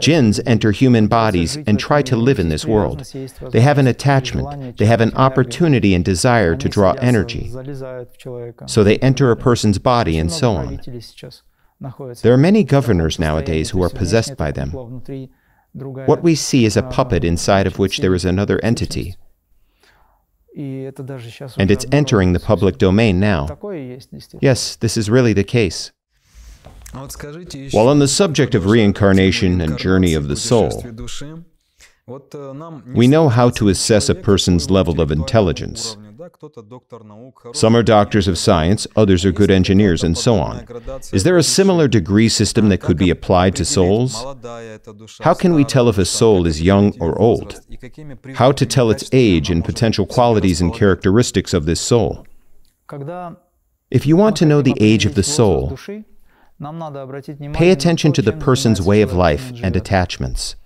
Jinns 0.00 0.40
enter 0.44 0.72
human 0.72 1.06
bodies 1.06 1.56
and 1.66 1.78
try 1.78 2.02
to 2.02 2.16
live 2.16 2.38
in 2.38 2.48
this 2.48 2.66
world. 2.66 3.04
They 3.52 3.60
have 3.60 3.78
an 3.78 3.86
attachment, 3.86 4.76
they 4.78 4.86
have 4.86 5.00
an 5.00 5.14
opportunity 5.14 5.94
and 5.94 6.04
desire 6.04 6.56
to 6.56 6.68
draw 6.68 6.92
energy. 7.00 7.50
So 8.66 8.82
they 8.82 8.98
enter 8.98 9.30
a 9.30 9.36
person's 9.36 9.78
body 9.78 10.18
and 10.18 10.32
so 10.32 10.56
on. 10.56 10.80
There 12.22 12.34
are 12.34 12.38
many 12.38 12.64
governors 12.64 13.18
nowadays 13.18 13.70
who 13.70 13.82
are 13.82 13.88
possessed 13.88 14.36
by 14.36 14.50
them. 14.50 15.02
What 15.72 16.22
we 16.22 16.34
see 16.34 16.64
is 16.64 16.76
a 16.76 16.82
puppet 16.82 17.24
inside 17.24 17.66
of 17.66 17.78
which 17.78 17.98
there 17.98 18.14
is 18.14 18.24
another 18.24 18.58
entity. 18.62 19.16
And 20.56 21.70
it's 21.70 21.86
entering 21.92 22.32
the 22.32 22.40
public 22.40 22.76
domain 22.78 23.20
now. 23.20 23.56
Yes, 24.40 24.76
this 24.76 24.96
is 24.96 25.08
really 25.08 25.32
the 25.32 25.44
case. 25.44 25.92
While 26.92 27.88
on 27.88 28.00
the 28.00 28.08
subject 28.08 28.54
of 28.56 28.66
reincarnation 28.66 29.60
and 29.60 29.78
journey 29.78 30.14
of 30.14 30.26
the 30.26 30.34
soul, 30.36 30.84
we 32.92 33.06
know 33.06 33.28
how 33.28 33.50
to 33.50 33.68
assess 33.68 34.08
a 34.08 34.14
person's 34.14 34.70
level 34.70 35.00
of 35.00 35.12
intelligence. 35.12 35.96
Some 37.52 37.76
are 37.76 37.82
doctors 37.82 38.28
of 38.28 38.38
science, 38.38 38.86
others 38.96 39.24
are 39.24 39.32
good 39.32 39.50
engineers, 39.50 40.02
and 40.02 40.16
so 40.16 40.38
on. 40.38 40.66
Is 41.12 41.24
there 41.24 41.36
a 41.36 41.42
similar 41.42 41.88
degree 41.88 42.28
system 42.28 42.68
that 42.68 42.80
could 42.80 42.96
be 42.96 43.10
applied 43.10 43.56
to 43.56 43.64
souls? 43.64 44.14
How 45.20 45.34
can 45.34 45.54
we 45.54 45.64
tell 45.64 45.88
if 45.88 45.98
a 45.98 46.04
soul 46.04 46.46
is 46.46 46.62
young 46.62 46.98
or 47.00 47.18
old? 47.20 47.60
How 48.34 48.52
to 48.52 48.66
tell 48.66 48.90
its 48.90 49.08
age 49.12 49.50
and 49.50 49.64
potential 49.64 50.06
qualities 50.06 50.60
and 50.60 50.74
characteristics 50.74 51.54
of 51.54 51.66
this 51.66 51.80
soul? 51.80 52.26
If 53.90 54.06
you 54.06 54.16
want 54.16 54.36
to 54.36 54.46
know 54.46 54.62
the 54.62 54.76
age 54.80 55.06
of 55.06 55.14
the 55.14 55.22
soul, 55.22 55.78
pay 57.52 57.70
attention 57.70 58.12
to 58.12 58.22
the 58.22 58.32
person's 58.32 58.80
way 58.80 59.02
of 59.02 59.12
life 59.12 59.52
and 59.62 59.74
attachments. 59.76 60.56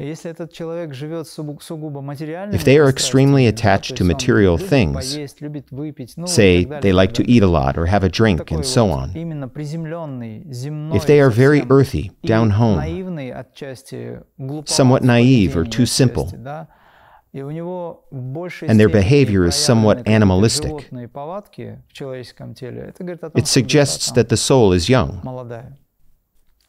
If 0.00 0.22
they 2.64 2.78
are 2.78 2.88
extremely 2.88 3.48
attached 3.48 3.96
to 3.96 4.04
material 4.04 4.56
things, 4.56 5.18
say 6.26 6.64
they 6.64 6.92
like 6.92 7.14
to 7.14 7.28
eat 7.28 7.42
a 7.42 7.48
lot 7.48 7.76
or 7.76 7.86
have 7.86 8.04
a 8.04 8.08
drink 8.08 8.52
and 8.52 8.64
so 8.64 8.90
on, 8.92 9.10
if 10.94 11.06
they 11.06 11.20
are 11.20 11.30
very 11.30 11.64
earthy, 11.68 12.12
down 12.24 12.50
home, 12.50 12.78
somewhat 14.66 15.02
naive 15.02 15.56
or 15.56 15.64
too 15.64 15.86
simple, 15.86 16.32
and 17.34 18.80
their 18.80 18.88
behavior 18.88 19.44
is 19.46 19.56
somewhat 19.56 20.06
animalistic, 20.06 20.90
it 23.34 23.46
suggests 23.46 24.12
that 24.12 24.28
the 24.28 24.36
soul 24.36 24.72
is 24.72 24.88
young. 24.88 25.20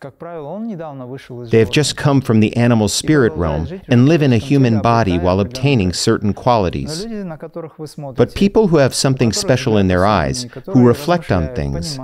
They 0.02 1.60
have 1.60 1.72
just 1.72 1.98
come 1.98 2.22
from 2.22 2.40
the 2.40 2.56
animal 2.56 2.88
spirit 2.88 3.34
realm 3.34 3.68
and 3.90 4.08
live 4.08 4.22
in 4.22 4.32
a 4.32 4.38
human 4.38 4.80
body 4.80 5.20
while 5.20 5.42
obtaining 5.42 5.92
certain 5.92 6.34
qualities. 6.34 7.06
But 8.16 8.34
people 8.34 8.68
who 8.68 8.78
have 8.78 8.96
something 8.96 9.34
special 9.34 9.78
in 9.78 9.90
their 9.90 10.06
eyes, 10.06 10.48
who 10.68 10.88
reflect 10.88 11.34
on 11.34 11.54
things, 11.54 11.98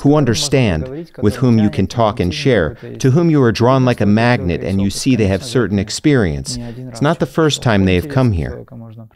who 0.00 0.14
understand, 0.14 1.10
with 1.18 1.36
whom 1.36 1.58
you 1.58 1.68
can 1.68 1.86
talk 1.86 2.20
and 2.20 2.32
share, 2.32 2.74
to 2.74 3.10
whom 3.10 3.28
you 3.28 3.42
are 3.42 3.52
drawn 3.52 3.84
like 3.84 4.00
a 4.00 4.06
magnet 4.06 4.64
and 4.64 4.80
you 4.80 4.88
see 4.88 5.14
they 5.14 5.26
have 5.26 5.44
certain 5.44 5.78
experience, 5.78 6.56
it's 6.56 7.02
not 7.02 7.18
the 7.18 7.26
first 7.26 7.62
time 7.62 7.84
they 7.84 7.96
have 7.96 8.08
come 8.08 8.32
here. 8.32 8.64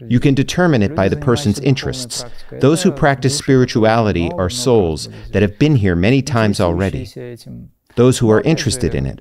You 0.08 0.20
can 0.20 0.34
determine 0.34 0.82
it 0.82 0.94
by 0.94 1.08
the 1.08 1.16
person's 1.16 1.58
interests. 1.60 2.24
Those 2.60 2.82
who 2.82 2.92
practice 2.92 3.38
spirituality 3.38 4.30
are 4.32 4.50
souls 4.50 5.08
that 5.30 5.40
have 5.40 5.58
been 5.58 5.76
here 5.76 5.96
many 5.96 6.20
times 6.20 6.60
already 6.60 7.06
those 7.96 8.18
who 8.18 8.30
are 8.30 8.40
interested 8.42 8.94
in 8.94 9.06
it. 9.06 9.20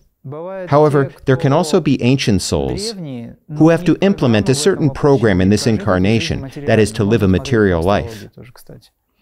However, 0.70 1.12
there 1.26 1.38
can 1.38 1.52
also 1.52 1.80
be 1.82 2.02
ancient 2.04 2.44
souls 2.44 2.92
who 2.92 3.70
have 3.70 3.84
to 3.86 3.98
implement 4.02 4.50
a 4.50 4.56
certain 4.56 4.92
program 4.92 5.42
in 5.42 5.50
this 5.50 5.66
incarnation, 5.66 6.52
that 6.68 6.78
is, 6.80 6.92
to 6.94 7.04
live 7.04 7.24
a 7.24 7.28
material 7.28 7.82
life. 7.82 8.28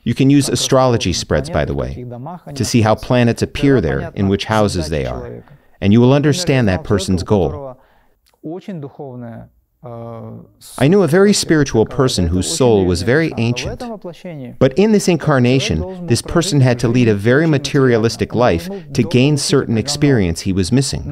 You 0.04 0.14
can 0.14 0.30
use 0.30 0.50
astrology 0.50 1.14
spreads, 1.14 1.50
by 1.50 1.64
the 1.66 1.74
way, 1.74 2.06
to 2.54 2.66
see 2.66 2.82
how 2.82 2.96
planets 2.96 3.42
appear 3.42 3.80
there, 3.82 4.12
in 4.14 4.28
which 4.28 4.46
houses 4.46 4.90
they 4.90 5.06
are, 5.06 5.44
and 5.80 5.94
you 5.94 6.02
will 6.02 6.14
understand 6.14 6.68
that 6.68 6.84
person's 6.84 7.24
goal. 7.24 7.80
I 9.82 10.88
knew 10.90 11.04
a 11.04 11.08
very 11.08 11.32
spiritual 11.32 11.86
person 11.86 12.28
whose 12.28 12.54
soul 12.54 12.86
was 12.86 13.04
very 13.04 13.32
ancient. 13.38 13.80
But 14.60 14.78
in 14.78 14.92
this 14.92 15.08
incarnation, 15.08 16.06
this 16.08 16.22
person 16.22 16.60
had 16.60 16.80
to 16.80 16.90
lead 16.90 17.08
a 17.08 17.16
very 17.16 17.48
materialistic 17.48 18.36
life 18.36 18.70
to 18.94 19.04
gain 19.04 19.38
certain 19.38 19.78
experience 19.78 20.42
he 20.42 20.52
was 20.52 20.72
missing. 20.72 21.10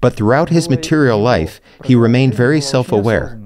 But 0.00 0.14
throughout 0.14 0.48
his 0.50 0.68
material 0.68 1.20
life, 1.20 1.60
he 1.84 1.94
remained 1.94 2.34
very 2.34 2.60
self 2.60 2.92
aware. 2.92 3.40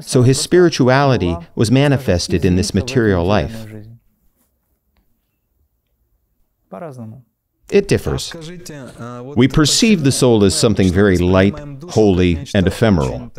So 0.00 0.22
his 0.22 0.40
spirituality 0.40 1.36
was 1.54 1.70
manifested 1.70 2.44
in 2.44 2.56
this 2.56 2.74
material 2.74 3.24
life. 3.24 3.66
It 7.72 7.88
differs. 7.88 8.34
We 9.36 9.48
perceive 9.48 10.04
the 10.04 10.12
soul 10.12 10.44
as 10.44 10.54
something 10.54 10.92
very 10.92 11.16
light, 11.18 11.58
holy, 11.88 12.44
and 12.54 12.66
ephemeral. 12.66 13.32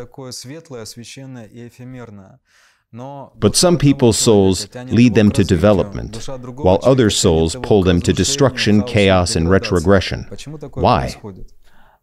But 3.44 3.56
some 3.56 3.78
people's 3.78 4.18
souls 4.18 4.68
lead 4.74 5.14
them 5.14 5.30
to 5.32 5.44
development, 5.44 6.28
while 6.56 6.80
other 6.82 7.10
souls 7.10 7.56
pull 7.62 7.82
them 7.82 8.00
to 8.02 8.12
destruction, 8.12 8.82
chaos, 8.82 9.36
and 9.36 9.48
retrogression. 9.48 10.28
Why? 10.74 11.14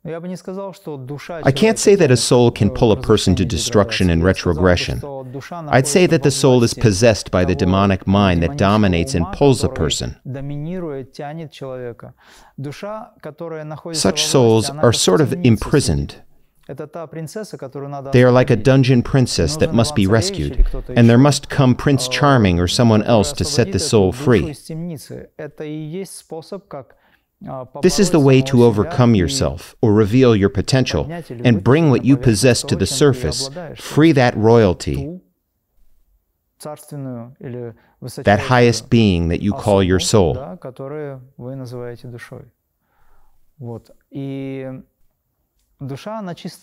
I 0.03 1.51
can't 1.51 1.77
say 1.77 1.93
that 1.93 2.10
a 2.10 2.17
soul 2.17 2.50
can 2.50 2.72
pull 2.72 2.91
a 2.91 3.00
person 3.00 3.36
to 3.36 3.46
destruction 3.46 4.10
and 4.10 4.24
retrogression. 4.24 5.00
I'd 5.70 5.86
say 5.86 6.08
that 6.08 6.24
the 6.24 6.31
soul 6.31 6.63
is 6.63 6.74
possessed 6.74 7.29
by 7.29 7.46
the 7.46 7.53
demonic 7.53 8.08
mind 8.08 8.41
that 8.41 8.58
dominates 8.58 9.13
and 9.13 9.27
pulls 9.31 9.63
a 9.63 9.70
person. 9.70 10.17
Such 13.93 14.25
souls 14.25 14.70
are 14.72 14.93
sort 14.93 15.22
of 15.22 15.34
imprisoned. 15.43 16.24
They 16.67 18.24
are 18.24 18.31
like 18.31 18.50
a 18.50 18.55
dungeon 18.55 19.03
princess 19.03 19.58
that 19.58 19.74
must 19.74 19.93
be 19.93 20.08
rescued, 20.08 20.65
and 20.96 21.10
there 21.10 21.17
must 21.17 21.50
come 21.50 21.75
Prince 21.75 22.08
Charming 22.08 22.60
or 22.60 22.67
someone 22.67 23.03
else 23.03 23.34
to 23.34 23.43
set 23.43 23.72
the 23.72 23.79
soul 23.79 24.12
free. 24.12 24.55
This 27.81 28.00
is 28.00 28.12
the 28.12 28.19
way 28.19 28.41
to 28.43 28.63
overcome 28.63 29.15
yourself 29.15 29.75
or 29.81 29.93
reveal 29.93 30.36
your 30.36 30.50
potential 30.50 31.10
and 31.43 31.63
bring 31.63 31.89
what 31.89 32.05
you 32.05 32.15
possess 32.15 32.62
to 32.63 32.75
the 32.75 32.86
surface, 32.86 33.50
free 33.77 34.12
that 34.12 34.38
royalty, 34.38 35.19
that 38.24 38.39
highest 38.39 38.89
being 38.89 39.29
that 39.29 39.41
you 39.41 39.53
call 39.53 39.81
your 39.81 40.00
soul. 40.00 40.60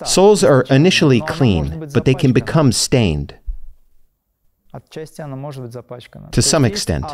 Souls 0.04 0.44
are 0.44 0.62
initially 0.70 1.20
clean, 1.22 1.88
but 1.92 2.04
they 2.04 2.14
can 2.14 2.32
become 2.32 2.70
stained. 2.70 3.34
To 6.32 6.42
some 6.42 6.64
extent. 6.64 7.06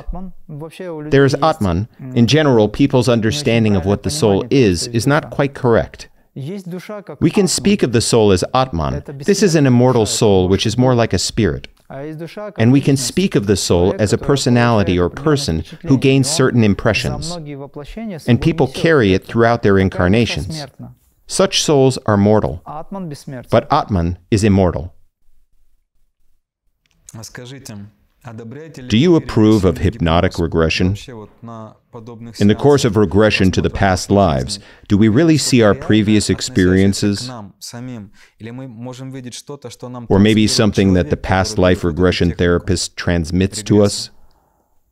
There 1.11 1.25
is 1.25 1.35
Atman. 1.35 1.89
In 2.15 2.27
general, 2.27 2.69
people's 2.69 3.09
understanding 3.09 3.77
of 3.77 3.87
what 3.87 4.03
the 4.03 4.11
soul 4.11 4.45
is 4.51 4.87
is 4.89 5.07
not 5.07 5.31
quite 5.31 5.55
correct. 5.55 6.09
We 6.37 7.31
can 7.31 7.47
speak 7.47 7.83
of 7.83 7.93
the 7.93 8.01
soul 8.01 8.33
as 8.33 8.45
Atman. 8.53 9.05
This 9.19 9.43
is 9.43 9.55
an 9.55 9.67
immortal 9.67 10.07
soul 10.07 10.49
which 10.49 10.67
is 10.67 10.77
more 10.77 10.95
like 10.95 11.13
a 11.13 11.19
spirit. 11.19 11.69
And 12.59 12.73
we 12.73 12.81
can 12.81 12.97
speak 12.97 13.35
of 13.35 13.47
the 13.47 13.57
soul 13.57 13.95
as 13.99 14.13
a 14.13 14.19
personality 14.19 14.99
or 14.99 15.09
person 15.09 15.65
who 15.83 15.99
gains 15.99 16.29
certain 16.29 16.65
impressions. 16.65 17.37
And 18.27 18.41
people 18.41 18.67
carry 18.69 19.15
it 19.15 19.25
throughout 19.25 19.63
their 19.63 19.79
incarnations. 19.79 20.65
Such 21.27 21.63
souls 21.63 21.99
are 22.07 22.17
mortal. 22.17 22.63
But 23.51 23.73
Atman 23.73 24.19
is 24.31 24.45
immortal. 24.45 24.94
Do 28.89 28.97
you 28.97 29.17
approve 29.17 29.67
of 29.67 29.79
hypnotic 29.79 30.39
regression? 30.39 30.97
In 32.41 32.49
the 32.49 32.57
course 32.59 32.85
of 32.87 32.97
regression 32.97 33.51
to 33.51 33.61
the 33.61 33.69
past 33.69 34.11
lives, 34.11 34.59
do 34.89 34.97
we 34.97 35.09
really 35.09 35.37
see 35.37 35.63
our 35.63 35.75
previous 35.75 36.31
experiences? 36.31 37.29
Or 40.09 40.19
maybe 40.19 40.47
something 40.47 40.95
that 40.95 41.11
the 41.11 41.19
past 41.19 41.59
life 41.59 41.85
regression 41.85 42.33
therapist 42.33 42.97
transmits 42.97 43.63
to 43.65 43.83
us? 43.83 44.11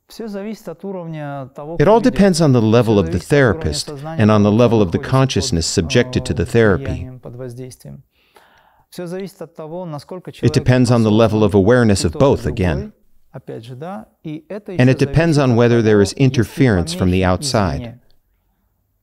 It 0.09 1.87
all 1.87 2.01
depends 2.01 2.39
on 2.39 2.51
the 2.51 2.61
level 2.61 2.99
of 2.99 3.11
the 3.11 3.19
therapist 3.19 3.89
and 3.89 4.29
on 4.29 4.43
the 4.43 4.51
level 4.51 4.79
of 4.79 4.91
the 4.91 4.99
consciousness 4.99 5.65
subjected 5.65 6.23
to 6.25 6.35
the 6.35 6.45
therapy. 6.45 7.09
It 8.95 10.53
depends 10.53 10.91
on 10.91 11.03
the 11.03 11.11
level 11.11 11.43
of 11.43 11.53
awareness 11.53 12.03
of 12.03 12.13
both 12.13 12.45
again. 12.45 12.93
And 13.33 14.89
it 14.89 14.99
depends 14.99 15.37
on 15.39 15.55
whether 15.55 15.81
there 15.81 16.01
is 16.01 16.13
interference 16.13 16.93
from 16.93 17.09
the 17.09 17.23
outside. 17.25 17.99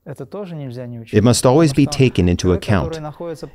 It 0.07 1.25
must 1.25 1.45
always 1.45 1.73
be 1.73 1.87
taken 1.87 2.29
into 2.29 2.53
account. 2.53 2.99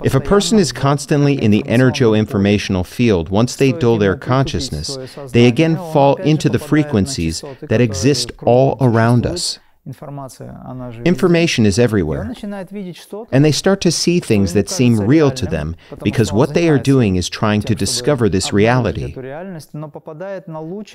If 0.03 0.13
a 0.13 0.19
person 0.19 0.59
is 0.59 0.71
constantly 0.71 1.41
in 1.41 1.51
the 1.51 1.63
energo-informational 1.63 2.83
field, 2.83 3.29
once 3.29 3.55
they 3.55 3.71
dull 3.71 3.97
their 3.97 4.15
consciousness, 4.15 4.97
they 5.31 5.47
again 5.47 5.75
fall 5.75 6.17
into 6.17 6.49
the 6.49 6.59
frequencies 6.59 7.43
that 7.61 7.81
exist 7.81 8.31
all 8.43 8.77
around 8.79 9.25
us. 9.25 9.59
Information 11.05 11.65
is 11.67 11.77
everywhere. 11.77 12.33
And 13.31 13.45
they 13.45 13.51
start 13.51 13.81
to 13.81 13.91
see 13.91 14.19
things 14.19 14.53
that 14.53 14.67
seem 14.67 14.99
real 14.99 15.29
to 15.31 15.45
them 15.45 15.75
because 16.03 16.33
what 16.33 16.55
they 16.55 16.69
are 16.69 16.79
doing 16.79 17.17
is 17.17 17.29
trying 17.29 17.61
to 17.61 17.75
discover 17.75 18.27
this 18.27 18.51
reality. 18.51 19.13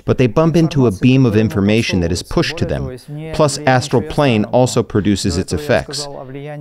But 0.05 0.17
they 0.17 0.27
bump 0.27 0.57
into 0.57 0.87
a 0.87 0.91
beam 0.91 1.25
of 1.25 1.37
information 1.37 2.01
that 2.01 2.11
is 2.11 2.21
pushed 2.21 2.57
to 2.57 2.65
them. 2.65 2.97
Plus, 3.33 3.59
astral 3.59 4.01
plane 4.01 4.43
also 4.45 4.83
produces 4.83 5.37
its 5.37 5.53
effects. 5.53 6.05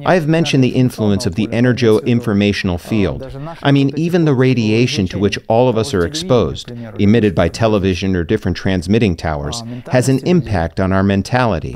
I 0.06 0.14
have 0.14 0.28
mentioned 0.28 0.62
the 0.62 0.76
influence 0.76 1.26
of 1.26 1.34
the 1.34 1.48
energo-informational 1.48 2.78
field. 2.78 3.24
I 3.60 3.72
mean, 3.72 3.90
even 3.96 4.24
the 4.24 4.34
radiation 4.34 5.08
to 5.08 5.18
which 5.18 5.36
all 5.48 5.68
of 5.68 5.76
us 5.76 5.92
are 5.92 6.06
exposed, 6.06 6.70
emitted 7.00 7.34
by 7.34 7.48
television 7.48 8.14
or 8.14 8.22
different 8.22 8.56
transmitting 8.56 9.16
towers, 9.16 9.64
has 9.90 10.08
an 10.08 10.20
impact 10.26 10.78
on 10.78 10.92
our 10.92 11.02
mentality. 11.02 11.74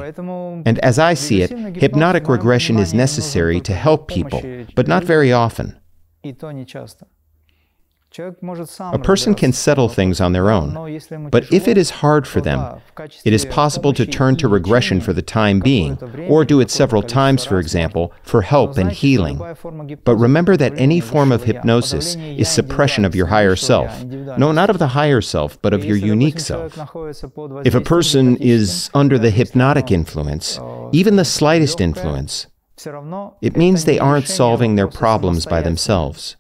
And 0.66 0.78
as 0.80 0.98
I 0.98 1.14
see 1.14 1.42
it, 1.42 1.50
hypnotic 1.76 2.28
regression 2.28 2.78
is 2.78 2.94
necessary 2.94 3.60
to 3.62 3.74
help 3.74 4.08
people, 4.08 4.42
but 4.74 4.86
not 4.88 5.04
very 5.04 5.32
often. 5.32 5.78
A 8.16 8.98
person 9.02 9.34
can 9.34 9.52
settle 9.52 9.88
things 9.88 10.20
on 10.20 10.32
their 10.32 10.48
own, 10.48 11.00
but 11.30 11.52
if 11.52 11.66
it 11.66 11.76
is 11.76 11.90
hard 11.90 12.28
for 12.28 12.40
them, 12.40 12.80
it 13.24 13.32
is 13.32 13.44
possible 13.46 13.92
to 13.92 14.06
turn 14.06 14.36
to 14.36 14.46
regression 14.46 15.00
for 15.00 15.12
the 15.12 15.22
time 15.22 15.58
being, 15.58 15.98
or 16.28 16.44
do 16.44 16.60
it 16.60 16.70
several 16.70 17.02
times, 17.02 17.44
for 17.44 17.58
example, 17.58 18.12
for 18.22 18.42
help 18.42 18.78
and 18.78 18.92
healing. 18.92 19.38
But 20.04 20.16
remember 20.16 20.56
that 20.56 20.78
any 20.78 21.00
form 21.00 21.32
of 21.32 21.42
hypnosis 21.42 22.14
is 22.14 22.48
suppression 22.48 23.04
of 23.04 23.16
your 23.16 23.26
higher 23.26 23.56
self. 23.56 24.04
No, 24.04 24.52
not 24.52 24.70
of 24.70 24.78
the 24.78 24.88
higher 24.88 25.20
self, 25.20 25.60
but 25.60 25.74
of 25.74 25.84
your 25.84 25.96
unique 25.96 26.38
self. 26.38 26.78
If 27.64 27.74
a 27.74 27.80
person 27.80 28.36
is 28.36 28.90
under 28.94 29.18
the 29.18 29.30
hypnotic 29.30 29.90
influence, 29.90 30.60
even 30.92 31.16
the 31.16 31.24
slightest 31.24 31.80
influence, 31.80 32.46
it 33.42 33.56
means 33.56 33.84
they 33.84 33.98
aren't 33.98 34.28
solving 34.28 34.76
their 34.76 34.88
problems 34.88 35.46
by 35.46 35.62
themselves. 35.62 36.36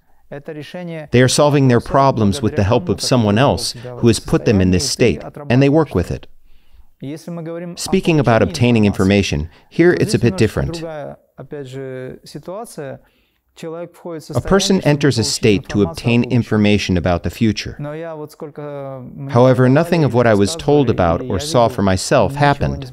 They 1.10 1.22
are 1.22 1.28
solving 1.28 1.68
their 1.68 1.80
problems 1.80 2.42
with 2.42 2.56
the 2.56 2.64
help 2.64 2.88
of 2.88 3.00
someone 3.00 3.38
else 3.38 3.72
who 3.72 4.06
has 4.08 4.18
put 4.18 4.44
them 4.44 4.60
in 4.60 4.70
this 4.70 4.88
state, 4.88 5.22
and 5.48 5.62
they 5.62 5.68
work 5.68 5.94
with 5.94 6.10
it. 6.10 6.26
Speaking 7.76 8.18
about 8.20 8.42
obtaining 8.42 8.84
information, 8.84 9.50
here 9.70 9.92
it's 10.00 10.14
a 10.14 10.18
bit 10.18 10.36
different. 10.36 10.82
A 13.62 14.40
person 14.40 14.80
enters 14.80 15.18
a 15.18 15.24
state 15.24 15.68
to 15.68 15.82
obtain 15.82 16.24
information 16.24 16.96
about 16.96 17.22
the 17.22 17.30
future. 17.30 17.76
However, 19.30 19.68
nothing 19.68 20.02
of 20.02 20.14
what 20.14 20.26
I 20.26 20.34
was 20.34 20.56
told 20.56 20.90
about 20.90 21.20
or 21.22 21.38
saw 21.38 21.68
for 21.68 21.82
myself 21.82 22.34
happened. 22.34 22.92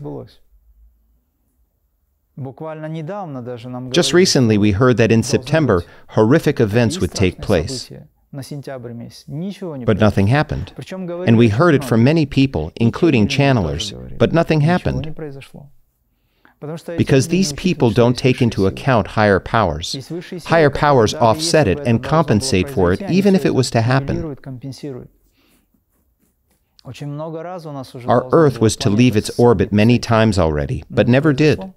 Just 3.91 4.13
recently, 4.13 4.57
we 4.57 4.71
heard 4.71 4.97
that 4.97 5.11
in 5.11 5.23
September, 5.23 5.83
horrific 6.09 6.59
events 6.59 6.99
would 6.99 7.11
take 7.13 7.41
place. 7.41 7.91
But 8.33 9.99
nothing 9.99 10.27
happened. 10.27 10.73
And 11.27 11.37
we 11.37 11.49
heard 11.49 11.75
it 11.75 11.83
from 11.83 12.03
many 12.03 12.25
people, 12.25 12.71
including 12.77 13.27
channelers, 13.27 13.93
but 14.17 14.31
nothing 14.31 14.61
happened. 14.61 15.13
Because 16.97 17.27
these 17.27 17.53
people 17.53 17.89
don't 17.89 18.17
take 18.17 18.41
into 18.41 18.67
account 18.67 19.07
higher 19.07 19.39
powers. 19.39 19.95
Higher 20.45 20.69
powers 20.69 21.13
offset 21.13 21.67
it 21.67 21.79
and 21.79 22.03
compensate 22.03 22.69
for 22.69 22.93
it, 22.93 23.01
even 23.09 23.35
if 23.35 23.45
it 23.45 23.55
was 23.55 23.69
to 23.71 23.81
happen. 23.81 24.35
Our 28.07 28.29
Earth 28.31 28.61
was 28.61 28.75
to 28.77 28.89
leave 28.89 29.15
its 29.15 29.29
orbit 29.39 29.71
many 29.71 29.99
times 29.99 30.39
already, 30.39 30.83
but 30.89 31.07
never 31.07 31.33
did. 31.33 31.73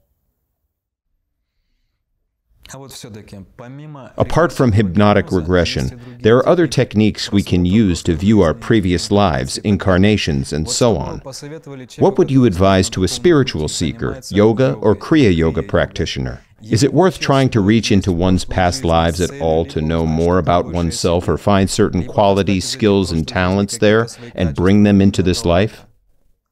Apart 4.17 4.53
from 4.53 4.73
hypnotic 4.73 5.31
regression, 5.31 6.19
there 6.21 6.37
are 6.37 6.49
other 6.49 6.67
techniques 6.67 7.31
we 7.31 7.43
can 7.43 7.65
use 7.65 8.03
to 8.03 8.15
view 8.15 8.43
our 8.43 8.55
previous 8.55 9.11
lives, 9.11 9.59
incarnations, 9.59 10.53
and 10.53 10.69
so 10.69 10.97
on. 10.97 11.19
What 11.99 12.19
would 12.19 12.31
you 12.31 12.45
advise 12.45 12.91
to 12.91 13.05
a 13.05 13.09
spiritual 13.09 13.69
seeker, 13.69 14.21
yoga, 14.31 14.75
or 14.75 14.95
Kriya 14.95 15.35
Yoga 15.35 15.63
practitioner? 15.63 16.41
Is 16.63 16.83
it 16.83 16.95
worth 16.95 17.21
trying 17.21 17.51
to 17.51 17.61
reach 17.61 17.93
into 17.93 18.11
one's 18.11 18.47
past 18.47 18.85
lives 18.85 19.21
at 19.21 19.39
all 19.41 19.67
to 19.67 19.83
know 19.83 20.07
more 20.07 20.39
about 20.39 20.65
oneself 20.67 21.29
or 21.29 21.37
find 21.37 21.69
certain 21.69 22.07
qualities, 22.07 22.65
skills, 22.65 23.13
and 23.13 23.29
talents 23.29 23.79
there 23.79 24.09
and 24.35 24.55
bring 24.55 24.83
them 24.83 25.03
into 25.03 25.23
this 25.23 25.45
life? 25.45 25.85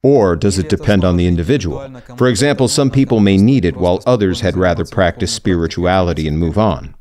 Or 0.03 0.35
does 0.35 0.59
it 0.59 0.69
depend 0.69 1.05
on 1.05 1.17
the 1.17 1.29
individual? 1.29 1.88
For 2.17 2.27
example, 2.27 2.67
some 2.67 2.91
people 2.91 3.21
may 3.21 3.37
need 3.37 3.65
it 3.65 3.77
while 3.77 4.03
others 4.05 4.41
had 4.41 4.57
rather 4.57 4.85
practice 4.85 5.33
spirituality 5.33 6.27
and 6.27 6.38
move 6.38 6.59
on. 6.59 6.97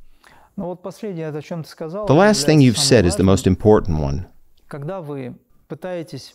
The 0.56 2.06
last 2.10 2.46
thing 2.46 2.62
you've 2.62 2.78
said 2.78 3.06
is 3.06 3.16
the 3.16 3.24
most 3.24 3.48
important 3.48 4.00
one. 4.00 4.28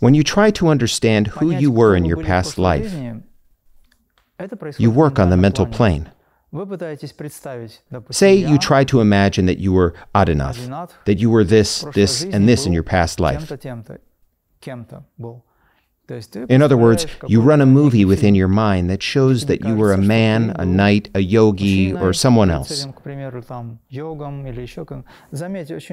When 0.01 0.15
you 0.15 0.25
try 0.25 0.51
to 0.51 0.69
understand 0.69 1.29
who 1.29 1.51
you 1.53 1.71
were 1.71 1.95
in 1.95 2.05
your 2.05 2.23
past 2.23 2.59
life, 2.59 2.93
you 4.79 4.91
work 4.91 5.19
on 5.21 5.31
the 5.31 5.37
mental 5.37 5.67
plane. 5.67 6.11
Say 8.11 8.35
you 8.35 8.59
try 8.59 8.85
to 8.85 9.01
imagine 9.01 9.47
that 9.47 9.59
you 9.59 9.73
were 9.73 9.95
Adinath, 10.15 10.91
that 11.05 11.19
you 11.19 11.31
were 11.31 11.45
this, 11.45 11.83
this, 11.95 12.25
and 12.25 12.49
this 12.49 12.67
in 12.67 12.73
your 12.73 12.83
past 12.83 13.21
life. 13.21 13.53
In 16.49 16.63
other 16.63 16.77
words, 16.77 17.07
you 17.27 17.41
run 17.41 17.61
a 17.61 17.67
movie 17.67 18.05
within 18.05 18.35
your 18.35 18.49
mind 18.49 18.89
that 18.91 19.03
shows 19.03 19.47
that 19.47 19.65
you 19.65 19.75
were 19.75 19.93
a 19.93 19.99
man, 19.99 20.55
a 20.57 20.65
knight, 20.65 21.11
a 21.15 21.21
yogi, 21.21 21.93
or 21.93 22.13
someone 22.13 22.51
else. 22.51 22.87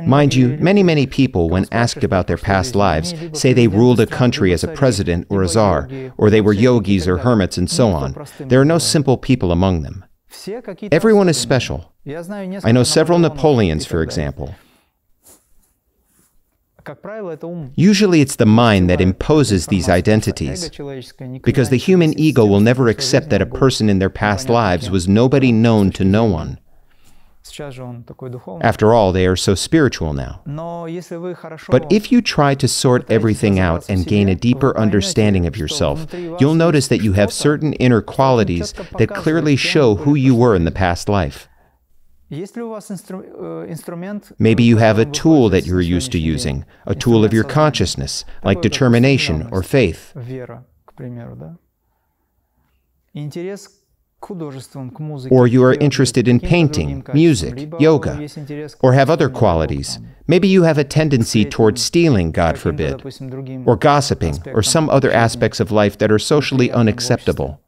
Mind 0.05 0.35
you, 0.35 0.57
many, 0.59 0.83
many 0.83 1.07
people, 1.07 1.49
when 1.49 1.65
asked 1.71 2.03
about 2.03 2.27
their 2.27 2.37
past 2.37 2.75
lives, 2.75 3.13
say 3.33 3.53
they 3.53 3.67
ruled 3.67 3.99
a 3.99 4.05
country 4.05 4.53
as 4.53 4.63
a 4.63 4.67
president 4.67 5.25
or 5.29 5.41
a 5.41 5.47
czar, 5.47 5.89
or 6.17 6.29
they 6.29 6.41
were 6.41 6.53
yogis 6.53 7.07
or 7.07 7.17
hermits, 7.17 7.57
and 7.57 7.69
so 7.69 7.89
on. 7.89 8.15
There 8.39 8.61
are 8.61 8.65
no 8.65 8.77
simple 8.77 9.17
people 9.17 9.51
among 9.51 9.81
them. 9.81 10.05
Everyone 10.91 11.29
is 11.29 11.37
special. 11.37 11.93
I 12.05 12.71
know 12.71 12.83
several 12.83 13.19
Napoleons, 13.19 13.85
for 13.85 14.03
example. 14.03 14.55
Usually 17.75 18.21
it's 18.21 18.35
the 18.35 18.45
mind 18.45 18.89
that 18.89 19.01
imposes 19.01 19.67
these 19.67 19.89
identities, 19.89 20.69
because 21.41 21.69
the 21.69 21.77
human 21.77 22.17
ego 22.19 22.45
will 22.45 22.59
never 22.59 22.87
accept 22.87 23.29
that 23.29 23.41
a 23.41 23.45
person 23.45 23.89
in 23.89 23.99
their 23.99 24.09
past 24.09 24.49
lives 24.49 24.89
was 24.89 25.07
nobody 25.07 25.51
known 25.51 25.91
to 25.91 26.03
no 26.03 26.25
one. 26.25 26.59
After 28.61 28.93
all, 28.93 29.11
they 29.11 29.27
are 29.27 29.35
so 29.35 29.53
spiritual 29.53 30.13
now. 30.13 30.41
But 31.69 31.91
if 31.91 32.11
you 32.11 32.21
try 32.21 32.55
to 32.55 32.67
sort 32.67 33.09
everything 33.11 33.59
out 33.59 33.89
and 33.89 34.05
gain 34.05 34.29
a 34.29 34.35
deeper 34.35 34.75
understanding 34.77 35.45
of 35.45 35.57
yourself, 35.57 36.07
you'll 36.13 36.55
notice 36.55 36.87
that 36.87 37.03
you 37.03 37.13
have 37.13 37.33
certain 37.33 37.73
inner 37.73 38.01
qualities 38.01 38.73
that 38.97 39.13
clearly 39.13 39.57
show 39.57 39.95
who 39.95 40.15
you 40.15 40.33
were 40.35 40.55
in 40.55 40.63
the 40.63 40.71
past 40.71 41.09
life. 41.09 41.49
Maybe 44.39 44.63
you 44.63 44.77
have 44.77 44.99
a 44.99 45.05
tool 45.05 45.49
that 45.49 45.65
you're 45.65 45.81
used 45.81 46.11
to 46.13 46.19
using, 46.19 46.65
a 46.85 46.95
tool 46.95 47.23
of 47.23 47.33
your 47.33 47.43
consciousness, 47.43 48.25
like 48.43 48.61
determination 48.61 49.47
or 49.51 49.63
faith. 49.63 50.13
Or 55.29 55.47
you 55.47 55.63
are 55.63 55.73
interested 55.73 56.27
in 56.27 56.39
painting, 56.39 57.03
music, 57.13 57.69
yoga, 57.79 58.27
or 58.81 58.93
have 58.93 59.09
other 59.09 59.29
qualities. 59.29 59.99
Maybe 60.27 60.47
you 60.47 60.63
have 60.63 60.77
a 60.77 60.85
tendency 60.85 61.43
towards 61.43 61.81
stealing, 61.81 62.31
God 62.31 62.57
forbid, 62.57 63.03
or 63.65 63.75
gossiping, 63.75 64.41
or 64.47 64.63
some 64.63 64.89
other 64.89 65.11
aspects 65.11 65.59
of 65.59 65.71
life 65.71 65.97
that 65.97 66.11
are 66.11 66.19
socially 66.19 66.71
unacceptable. 66.71 67.61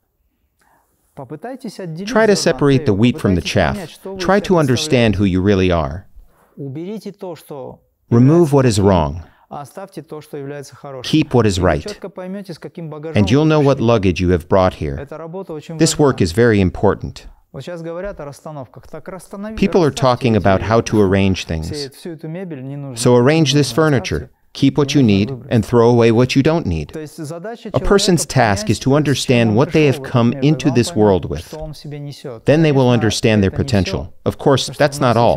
Try 2.06 2.26
to 2.26 2.36
separate 2.36 2.86
the 2.86 2.94
wheat 2.94 3.20
from 3.20 3.36
the 3.36 3.42
chaff. 3.42 4.00
Try 4.20 4.40
to 4.42 4.58
understand 4.58 5.16
who 5.16 5.24
you 5.24 5.42
really 5.42 5.72
are. 5.72 6.08
Remove 6.58 8.54
what 8.54 8.66
is 8.66 8.80
wrong. 8.80 9.24
Keep 11.04 11.34
what 11.34 11.46
is 11.46 11.60
right. 11.60 12.04
And 13.16 13.32
you'll 13.32 13.46
know 13.46 13.60
what 13.62 13.80
luggage 13.80 14.20
you 14.20 14.30
have 14.30 14.50
brought 14.50 14.76
here. 14.76 15.06
This 15.78 15.98
work 15.98 16.22
is 16.22 16.32
very 16.34 16.60
important. 16.60 17.28
People 19.56 19.84
are 19.84 19.92
talking 19.92 20.36
about 20.36 20.62
how 20.62 20.82
to 20.82 21.02
arrange 21.02 21.46
things. 21.46 21.90
So 22.96 23.16
arrange 23.16 23.54
this 23.54 23.72
furniture 23.72 24.30
keep 24.56 24.78
what 24.78 24.96
you 24.96 25.04
need, 25.04 25.32
and 25.50 25.64
throw 25.64 25.90
away 25.90 26.12
what 26.12 26.36
you 26.36 26.42
don't 26.42 26.66
need. 26.66 26.96
A 27.74 27.80
person's 27.80 28.26
task 28.26 28.70
is 28.70 28.80
to 28.80 28.96
understand 28.96 29.56
what 29.56 29.74
they 29.74 29.86
have 29.86 30.02
come 30.02 30.34
into 30.34 30.72
this 30.72 30.96
world 30.96 31.30
with. 31.30 31.54
Then 32.46 32.64
they 32.64 32.72
will 32.72 32.90
understand 32.90 33.44
their 33.44 33.52
potential. 33.52 34.14
Of 34.26 34.38
course, 34.40 34.68
that's 34.68 35.00
not 35.00 35.18
all. 35.18 35.36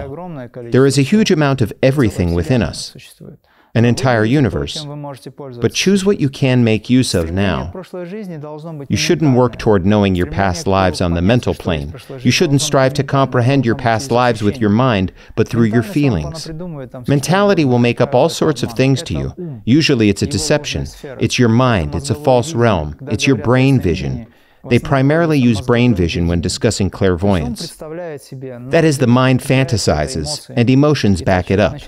There 0.70 0.86
is 0.86 0.96
a 0.98 1.02
huge 1.02 1.30
amount 1.30 1.60
of 1.60 1.72
everything 1.82 2.32
within 2.32 2.62
us 2.62 2.96
an 3.74 3.84
entire 3.84 4.24
universe. 4.24 4.84
But 5.60 5.74
choose 5.74 6.04
what 6.04 6.20
you 6.20 6.28
can 6.28 6.64
make 6.64 6.90
use 6.90 7.14
of 7.14 7.30
now. 7.30 7.72
You 8.88 8.96
shouldn't 8.96 9.36
work 9.36 9.58
toward 9.58 9.86
knowing 9.86 10.14
your 10.14 10.26
past 10.26 10.66
lives 10.66 11.00
on 11.00 11.14
the 11.14 11.22
mental 11.22 11.54
plane. 11.54 11.94
You 12.20 12.30
shouldn't 12.30 12.60
strive 12.60 12.94
to 12.94 13.04
comprehend 13.04 13.64
your 13.64 13.74
past 13.74 14.10
lives 14.10 14.42
with 14.42 14.58
your 14.58 14.70
mind, 14.70 15.12
but 15.36 15.48
through 15.48 15.64
your 15.64 15.82
feelings. 15.82 16.50
Mentality 17.06 17.64
will 17.64 17.78
make 17.78 18.00
up 18.00 18.14
all 18.14 18.28
sorts 18.28 18.62
of 18.62 18.72
things 18.72 19.02
to 19.04 19.14
you. 19.14 19.62
Usually 19.64 20.08
it's 20.08 20.22
a 20.22 20.26
deception. 20.26 20.86
It's 21.18 21.38
your 21.38 21.48
mind, 21.48 21.94
it's 21.94 22.10
a 22.10 22.14
false 22.14 22.54
realm, 22.54 22.96
it's 23.02 23.26
your 23.26 23.36
brain 23.36 23.80
vision. 23.80 24.26
They 24.68 24.78
primarily 24.78 25.38
use 25.38 25.60
brain 25.60 25.94
vision 25.94 26.26
when 26.26 26.40
discussing 26.40 26.90
clairvoyance. 26.90 27.80
That 28.70 28.84
is, 28.84 28.98
the 28.98 29.06
mind 29.06 29.40
fantasizes, 29.40 30.50
and 30.54 30.70
emotions 30.70 31.22
back 31.22 31.50
it 31.50 31.60
up. 31.60 31.80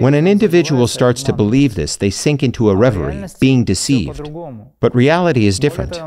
When 0.00 0.14
an 0.14 0.26
individual 0.26 0.86
starts 0.86 1.22
to 1.24 1.32
believe 1.32 1.74
this, 1.74 1.96
they 1.96 2.10
sink 2.10 2.42
into 2.42 2.70
a 2.70 2.76
reverie, 2.76 3.24
being 3.40 3.64
deceived. 3.64 4.30
But 4.80 4.94
reality 4.94 5.46
is 5.46 5.58
different. 5.58 5.98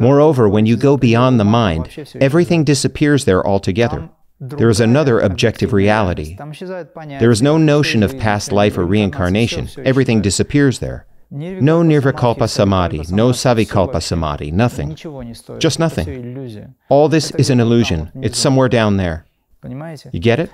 Moreover, 0.00 0.48
when 0.48 0.66
you 0.66 0.76
go 0.76 0.96
beyond 0.96 1.38
the 1.38 1.44
mind, 1.44 1.88
everything 2.20 2.64
disappears 2.64 3.24
there 3.24 3.46
altogether. 3.46 4.10
There 4.42 4.70
is 4.70 4.80
another 4.80 5.20
objective 5.20 5.74
reality. 5.74 6.36
There 7.18 7.30
is 7.30 7.42
no 7.42 7.58
notion 7.58 8.02
of 8.02 8.18
past 8.18 8.52
life 8.52 8.78
or 8.78 8.86
reincarnation. 8.86 9.68
Everything 9.84 10.22
disappears 10.22 10.78
there. 10.78 11.06
No 11.32 11.82
Nirvikalpa 11.82 12.48
Samadhi, 12.48 13.02
no 13.10 13.30
Savikalpa 13.30 14.02
Samadhi, 14.02 14.50
nothing. 14.50 14.96
Just 15.58 15.78
nothing. 15.78 16.74
All 16.88 17.08
this 17.08 17.30
is 17.32 17.50
an 17.50 17.60
illusion. 17.60 18.10
It's 18.16 18.38
somewhere 18.38 18.68
down 18.68 18.96
there. 18.96 19.26
You 19.62 20.20
get 20.20 20.40
it? 20.40 20.50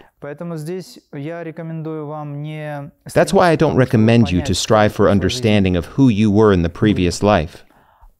That's 3.14 3.32
why 3.32 3.50
I 3.50 3.56
don't 3.56 3.76
recommend 3.76 4.30
you 4.30 4.42
to 4.42 4.54
strive 4.54 4.92
for 4.92 5.08
understanding 5.08 5.76
of 5.76 5.86
who 5.86 6.08
you 6.08 6.30
were 6.30 6.52
in 6.52 6.62
the 6.62 6.68
previous 6.68 7.22
life. 7.22 7.64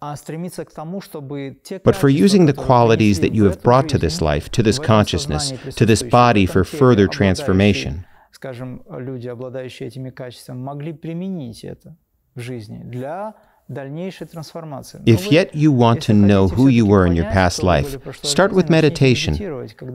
But 0.00 1.96
for 1.96 2.08
using 2.08 2.46
the 2.46 2.52
qualities 2.52 3.20
that 3.20 3.34
you 3.34 3.44
have 3.44 3.62
brought 3.62 3.88
to 3.88 3.98
this 3.98 4.20
life, 4.22 4.50
to 4.52 4.62
this 4.62 4.78
consciousness, 4.78 5.52
to 5.74 5.84
this 5.84 6.02
body 6.02 6.46
for 6.46 6.64
further 6.64 7.08
transformation. 7.08 8.06
If 15.06 15.32
yet 15.32 15.54
you 15.56 15.72
want 15.72 16.02
to 16.02 16.12
know 16.12 16.46
who 16.46 16.68
you 16.68 16.86
were 16.86 17.04
in 17.04 17.16
your 17.16 17.24
past 17.24 17.64
life, 17.64 17.96
start 18.24 18.52
with 18.52 18.70
meditation. 18.70 19.34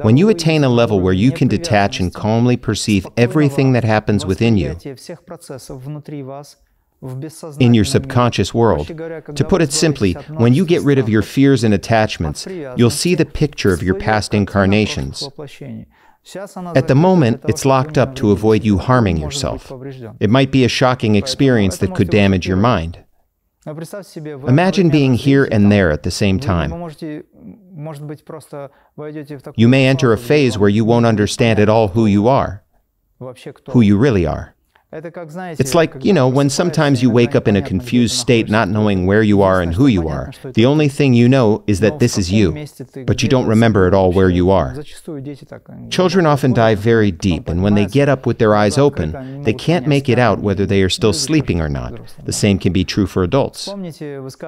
When 0.02 0.18
you 0.18 0.28
attain 0.28 0.66
a 0.66 0.70
level 0.70 1.00
where 1.00 1.14
you 1.14 1.32
can 1.32 1.48
detach 1.48 2.00
and 2.02 2.14
calmly 2.14 2.58
perceive 2.58 3.08
everything 3.16 3.72
that 3.72 3.86
happens 3.86 4.26
within 4.26 4.58
you, 4.58 4.76
in 7.60 7.74
your 7.74 7.86
subconscious 7.86 8.54
world. 8.54 8.88
To 8.88 9.46
put 9.48 9.62
it 9.62 9.72
simply, 9.72 10.14
when 10.14 10.54
you 10.54 10.66
get 10.66 10.84
rid 10.84 11.00
of 11.00 11.10
your 11.10 11.22
fears 11.22 11.64
and 11.64 11.74
attachments, 11.74 12.46
you'll 12.76 12.90
see 12.90 13.16
the 13.16 13.26
picture 13.26 13.74
of 13.74 13.82
your 13.82 13.96
past 13.96 14.34
incarnations. 14.34 15.28
At 16.76 16.88
the 16.88 16.96
moment, 16.96 17.42
it's 17.48 17.66
locked 17.66 17.98
up 17.98 18.16
to 18.16 18.32
avoid 18.32 18.64
you 18.64 18.78
harming 18.78 19.18
yourself. 19.18 19.72
It 20.20 20.30
might 20.30 20.52
be 20.52 20.64
a 20.64 20.70
shocking 20.70 21.16
experience 21.16 21.78
that 21.80 21.96
could 21.96 22.10
damage 22.10 22.48
your 22.48 22.58
mind. 22.58 23.04
Imagine 23.68 24.90
being 24.90 25.14
here 25.14 25.48
and 25.52 25.72
there 25.72 25.92
at 25.92 26.04
the 26.04 26.12
same 26.12 26.40
time. 26.40 26.72
You 29.56 29.68
may 29.68 29.88
enter 29.88 30.14
a 30.14 30.18
phase 30.18 30.58
where 30.58 30.70
you 30.70 30.86
won't 30.86 31.06
understand 31.06 31.60
at 31.60 31.70
all 31.70 31.90
who 31.90 32.06
you 32.06 32.28
are, 32.28 32.64
who 33.70 33.82
you 33.82 33.98
really 33.98 34.26
are. 34.26 34.56
It's 34.94 35.74
like, 35.74 36.04
you 36.04 36.12
know, 36.12 36.28
when 36.28 36.50
sometimes 36.50 37.02
you 37.02 37.10
wake 37.10 37.34
up 37.34 37.48
in 37.48 37.56
a 37.56 37.62
confused 37.62 38.16
state 38.16 38.50
not 38.50 38.68
knowing 38.68 39.06
where 39.06 39.24
you 39.24 39.42
are 39.42 39.62
and 39.62 39.74
who 39.74 39.88
you 39.88 40.10
are. 40.10 40.34
The 40.44 40.66
only 40.66 40.90
thing 40.90 41.14
you 41.14 41.30
know 41.30 41.64
is 41.66 41.80
that 41.80 42.00
this 42.00 42.18
is 42.18 42.30
you, 42.30 42.66
but 43.06 43.24
you 43.24 43.30
don't 43.30 43.48
remember 43.48 43.88
at 43.88 43.94
all 43.94 44.12
where 44.12 44.30
you 44.30 44.52
are. 44.52 44.76
Children 45.90 46.26
often 46.26 46.52
dive 46.52 46.80
very 46.80 47.10
deep, 47.10 47.48
and 47.48 47.64
when 47.64 47.76
they 47.76 47.86
get 47.86 48.10
up 48.10 48.26
with 48.26 48.38
their 48.38 48.54
eyes 48.54 48.78
open, 48.78 49.44
they 49.44 49.54
can't 49.54 49.88
make 49.88 50.10
it 50.10 50.20
out 50.20 50.40
whether 50.40 50.66
they 50.66 50.82
are 50.82 50.90
still 50.90 51.14
sleeping 51.14 51.62
or 51.62 51.70
not. 51.70 51.94
The 52.26 52.34
same 52.34 52.60
can 52.60 52.74
be 52.74 52.84
true 52.84 53.08
for 53.08 53.24
adults. 53.24 53.70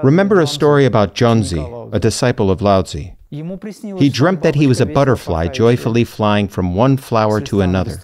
Remember 0.04 0.42
a 0.42 0.48
story 0.48 0.86
about 0.86 1.16
Zhuangzi, 1.16 1.94
a 1.94 2.00
disciple 2.00 2.52
of 2.52 2.60
Laozi. 2.60 3.16
He 3.30 4.10
dreamt 4.10 4.42
that 4.44 4.56
he 4.56 4.68
was 4.68 4.82
a 4.82 4.86
butterfly 4.86 5.48
joyfully 5.48 6.04
flying 6.04 6.50
from 6.50 6.76
one 6.76 6.98
flower 6.98 7.40
to 7.42 7.62
another. 7.62 7.98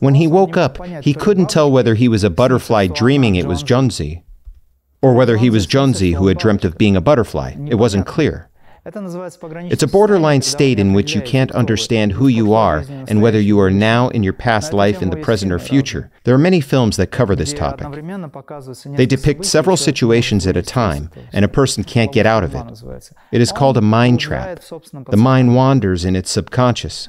When 0.00 0.14
he 0.14 0.26
woke 0.26 0.56
up, 0.56 0.78
he 1.02 1.12
couldn't 1.12 1.50
tell 1.50 1.70
whether 1.70 1.94
he 1.94 2.08
was 2.08 2.24
a 2.24 2.30
butterfly 2.30 2.86
dreaming 2.86 3.34
it 3.36 3.46
was 3.46 3.62
Zhuangzi, 3.62 4.22
or 5.02 5.12
whether 5.12 5.36
he 5.36 5.50
was 5.50 5.66
Zhuangzi 5.66 6.14
who 6.14 6.28
had 6.28 6.38
dreamt 6.38 6.64
of 6.64 6.78
being 6.78 6.96
a 6.96 7.00
butterfly. 7.00 7.54
It 7.66 7.74
wasn't 7.74 8.06
clear. 8.06 8.48
It's 8.84 9.82
a 9.82 9.86
borderline 9.86 10.42
state 10.42 10.78
in 10.78 10.92
which 10.92 11.14
you 11.14 11.20
can't 11.20 11.50
understand 11.52 12.12
who 12.12 12.28
you 12.28 12.54
are 12.54 12.84
and 12.88 13.20
whether 13.20 13.40
you 13.40 13.60
are 13.60 13.70
now 13.70 14.08
in 14.08 14.22
your 14.22 14.32
past 14.32 14.72
life, 14.72 15.02
in 15.02 15.10
the 15.10 15.16
present, 15.16 15.52
or 15.52 15.58
future. 15.58 16.10
There 16.24 16.34
are 16.34 16.38
many 16.38 16.60
films 16.60 16.96
that 16.96 17.10
cover 17.10 17.34
this 17.36 17.52
topic. 17.52 17.86
They 18.96 19.06
depict 19.06 19.44
several 19.44 19.76
situations 19.76 20.46
at 20.46 20.56
a 20.56 20.62
time, 20.62 21.10
and 21.32 21.44
a 21.44 21.48
person 21.48 21.84
can't 21.84 22.12
get 22.12 22.26
out 22.26 22.44
of 22.44 22.54
it. 22.54 22.82
It 23.32 23.40
is 23.40 23.52
called 23.52 23.76
a 23.76 23.82
mind 23.82 24.20
trap. 24.20 24.60
The 24.60 25.16
mind 25.16 25.54
wanders 25.54 26.04
in 26.04 26.16
its 26.16 26.30
subconscious 26.30 27.08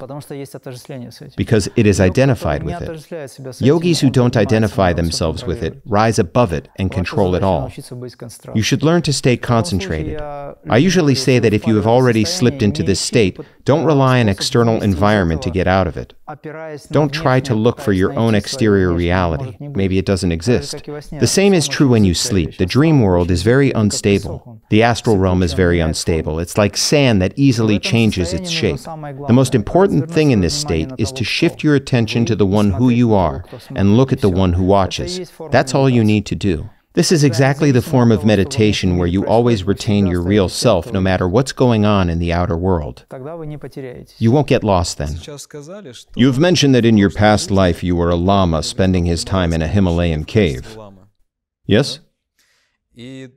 because 1.36 1.68
it 1.76 1.86
is 1.86 2.00
identified 2.00 2.62
with 2.62 2.82
it. 2.82 3.60
Yogis 3.60 4.00
who 4.00 4.10
don't 4.10 4.36
identify 4.36 4.92
themselves 4.92 5.44
with 5.44 5.62
it 5.62 5.80
rise 5.86 6.18
above 6.18 6.52
it 6.52 6.68
and 6.76 6.90
control 6.90 7.34
it 7.34 7.42
all. 7.42 7.70
You 8.54 8.62
should 8.62 8.82
learn 8.82 9.02
to 9.02 9.12
stay 9.12 9.36
concentrated. 9.36 10.20
I 10.20 10.76
usually 10.76 11.14
say 11.14 11.38
that 11.38 11.52
if 11.52 11.66
you 11.66 11.69
have 11.76 11.86
already 11.86 12.24
slipped 12.24 12.62
into 12.62 12.82
this 12.82 13.00
state, 13.00 13.38
don't 13.64 13.84
rely 13.84 14.20
on 14.20 14.28
external 14.28 14.82
environment 14.82 15.42
to 15.42 15.50
get 15.50 15.66
out 15.66 15.86
of 15.86 15.96
it. 15.96 16.14
Don't 16.90 17.12
try 17.12 17.40
to 17.40 17.54
look 17.54 17.80
for 17.80 17.92
your 17.92 18.12
own 18.18 18.34
exterior 18.34 18.92
reality. 18.92 19.56
Maybe 19.60 19.98
it 19.98 20.06
doesn't 20.06 20.32
exist. 20.32 20.84
The 20.84 21.26
same 21.26 21.52
is 21.54 21.68
true 21.68 21.88
when 21.88 22.04
you 22.04 22.14
sleep. 22.14 22.56
The 22.56 22.66
dream 22.66 23.00
world 23.00 23.30
is 23.30 23.42
very 23.42 23.70
unstable. 23.72 24.60
The 24.70 24.82
astral 24.82 25.18
realm 25.18 25.42
is 25.42 25.52
very 25.52 25.80
unstable. 25.80 26.38
It's 26.38 26.56
like 26.56 26.76
sand 26.76 27.20
that 27.22 27.34
easily 27.36 27.78
changes 27.78 28.32
its 28.32 28.50
shape. 28.50 28.80
The 28.80 29.32
most 29.32 29.54
important 29.54 30.10
thing 30.10 30.30
in 30.30 30.40
this 30.40 30.58
state 30.58 30.90
is 30.98 31.12
to 31.12 31.24
shift 31.24 31.62
your 31.62 31.74
attention 31.74 32.24
to 32.26 32.36
the 32.36 32.46
one 32.46 32.70
who 32.72 32.88
you 32.88 33.14
are 33.14 33.44
and 33.74 33.96
look 33.96 34.12
at 34.12 34.20
the 34.20 34.30
one 34.30 34.52
who 34.54 34.64
watches. 34.64 35.30
That's 35.50 35.74
all 35.74 35.88
you 35.88 36.04
need 36.04 36.26
to 36.26 36.34
do. 36.34 36.70
This 37.00 37.12
is 37.12 37.24
exactly 37.24 37.70
the 37.70 37.80
form 37.80 38.12
of 38.12 38.26
meditation 38.26 38.98
where 38.98 39.06
you 39.06 39.26
always 39.26 39.64
retain 39.64 40.06
your 40.06 40.20
real 40.20 40.50
self 40.50 40.92
no 40.92 41.00
matter 41.00 41.26
what's 41.26 41.50
going 41.50 41.86
on 41.86 42.10
in 42.10 42.18
the 42.18 42.30
outer 42.30 42.58
world. 42.58 43.06
You 44.18 44.30
won't 44.30 44.46
get 44.46 44.62
lost 44.62 44.98
then. 44.98 45.18
You've 46.14 46.38
mentioned 46.38 46.74
that 46.74 46.84
in 46.84 46.98
your 46.98 47.08
past 47.08 47.50
life 47.50 47.82
you 47.82 47.96
were 47.96 48.10
a 48.10 48.16
lama 48.16 48.62
spending 48.62 49.06
his 49.06 49.24
time 49.24 49.54
in 49.54 49.62
a 49.62 49.66
Himalayan 49.66 50.26
cave. 50.26 50.76
Yes? 51.64 52.00
And 52.94 53.32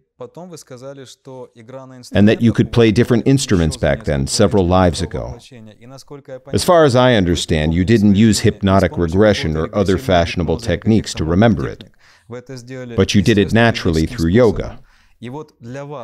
that 2.28 2.42
you 2.42 2.52
could 2.52 2.74
play 2.74 2.92
different 2.92 3.26
instruments 3.26 3.78
back 3.78 4.04
then, 4.04 4.28
several 4.28 4.68
lives 4.68 5.02
ago. 5.02 5.40
As 6.52 6.66
far 6.66 6.84
as 6.84 6.98
I 6.98 7.14
understand, 7.14 7.74
you 7.74 7.86
didn't 7.86 8.16
use 8.16 8.42
hypnotic 8.42 8.98
regression 8.98 9.56
or 9.56 9.74
other 9.74 9.98
fashionable 9.98 10.58
techniques 10.58 11.14
to 11.14 11.24
remember 11.24 11.66
it. 11.66 11.86
But 12.96 13.14
you 13.16 13.22
did 13.22 13.38
it 13.38 13.54
naturally 13.54 14.06
through 14.06 14.30
yoga. 14.30 14.80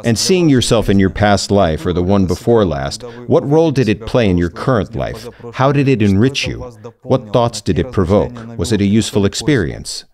And 0.05 0.17
seeing 0.17 0.47
yourself 0.49 0.89
in 0.89 0.97
your 0.97 1.09
past 1.09 1.51
life 1.51 1.85
or 1.85 1.91
the 1.91 2.03
one 2.03 2.25
before 2.25 2.63
last, 2.65 3.03
what 3.27 3.47
role 3.47 3.71
did 3.71 3.89
it 3.89 4.05
play 4.05 4.29
in 4.29 4.37
your 4.37 4.49
current 4.49 4.95
life? 4.95 5.27
How 5.53 5.71
did 5.73 5.87
it 5.89 6.01
enrich 6.01 6.47
you? 6.47 6.59
What 7.03 7.33
thoughts 7.33 7.59
did 7.61 7.79
it 7.79 7.91
provoke? 7.91 8.31
Was 8.57 8.71
it 8.71 8.79
a 8.79 8.85
useful 8.85 9.25
experience? 9.25 10.05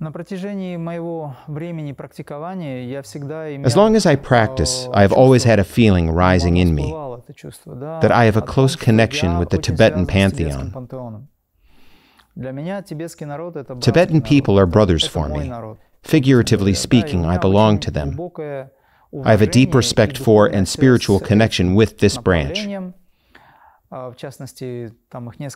As 0.00 0.16
long 3.76 3.96
as 3.96 4.06
I 4.06 4.16
practice, 4.16 4.88
I 4.92 5.02
have 5.02 5.12
always 5.12 5.44
had 5.44 5.58
a 5.60 5.64
feeling 5.64 6.10
rising 6.10 6.56
in 6.56 6.74
me 6.74 6.92
that 8.00 8.10
I 8.10 8.24
have 8.24 8.36
a 8.36 8.42
close 8.42 8.74
connection 8.74 9.38
with 9.38 9.50
the 9.50 9.58
Tibetan 9.58 10.06
pantheon. 10.06 11.28
Tibetan 13.80 14.20
people 14.22 14.58
are 14.58 14.66
brothers 14.66 15.06
for 15.06 15.28
me. 15.28 15.52
Figuratively 16.02 16.74
speaking, 16.74 17.24
I 17.24 17.38
belong 17.38 17.78
to 17.80 17.90
them. 17.90 18.18
I 19.24 19.30
have 19.30 19.42
a 19.42 19.46
deep 19.46 19.74
respect 19.74 20.18
for 20.18 20.46
and 20.46 20.68
spiritual 20.68 21.20
connection 21.20 21.74
with 21.74 21.98
this 21.98 22.18
branch. 22.18 22.66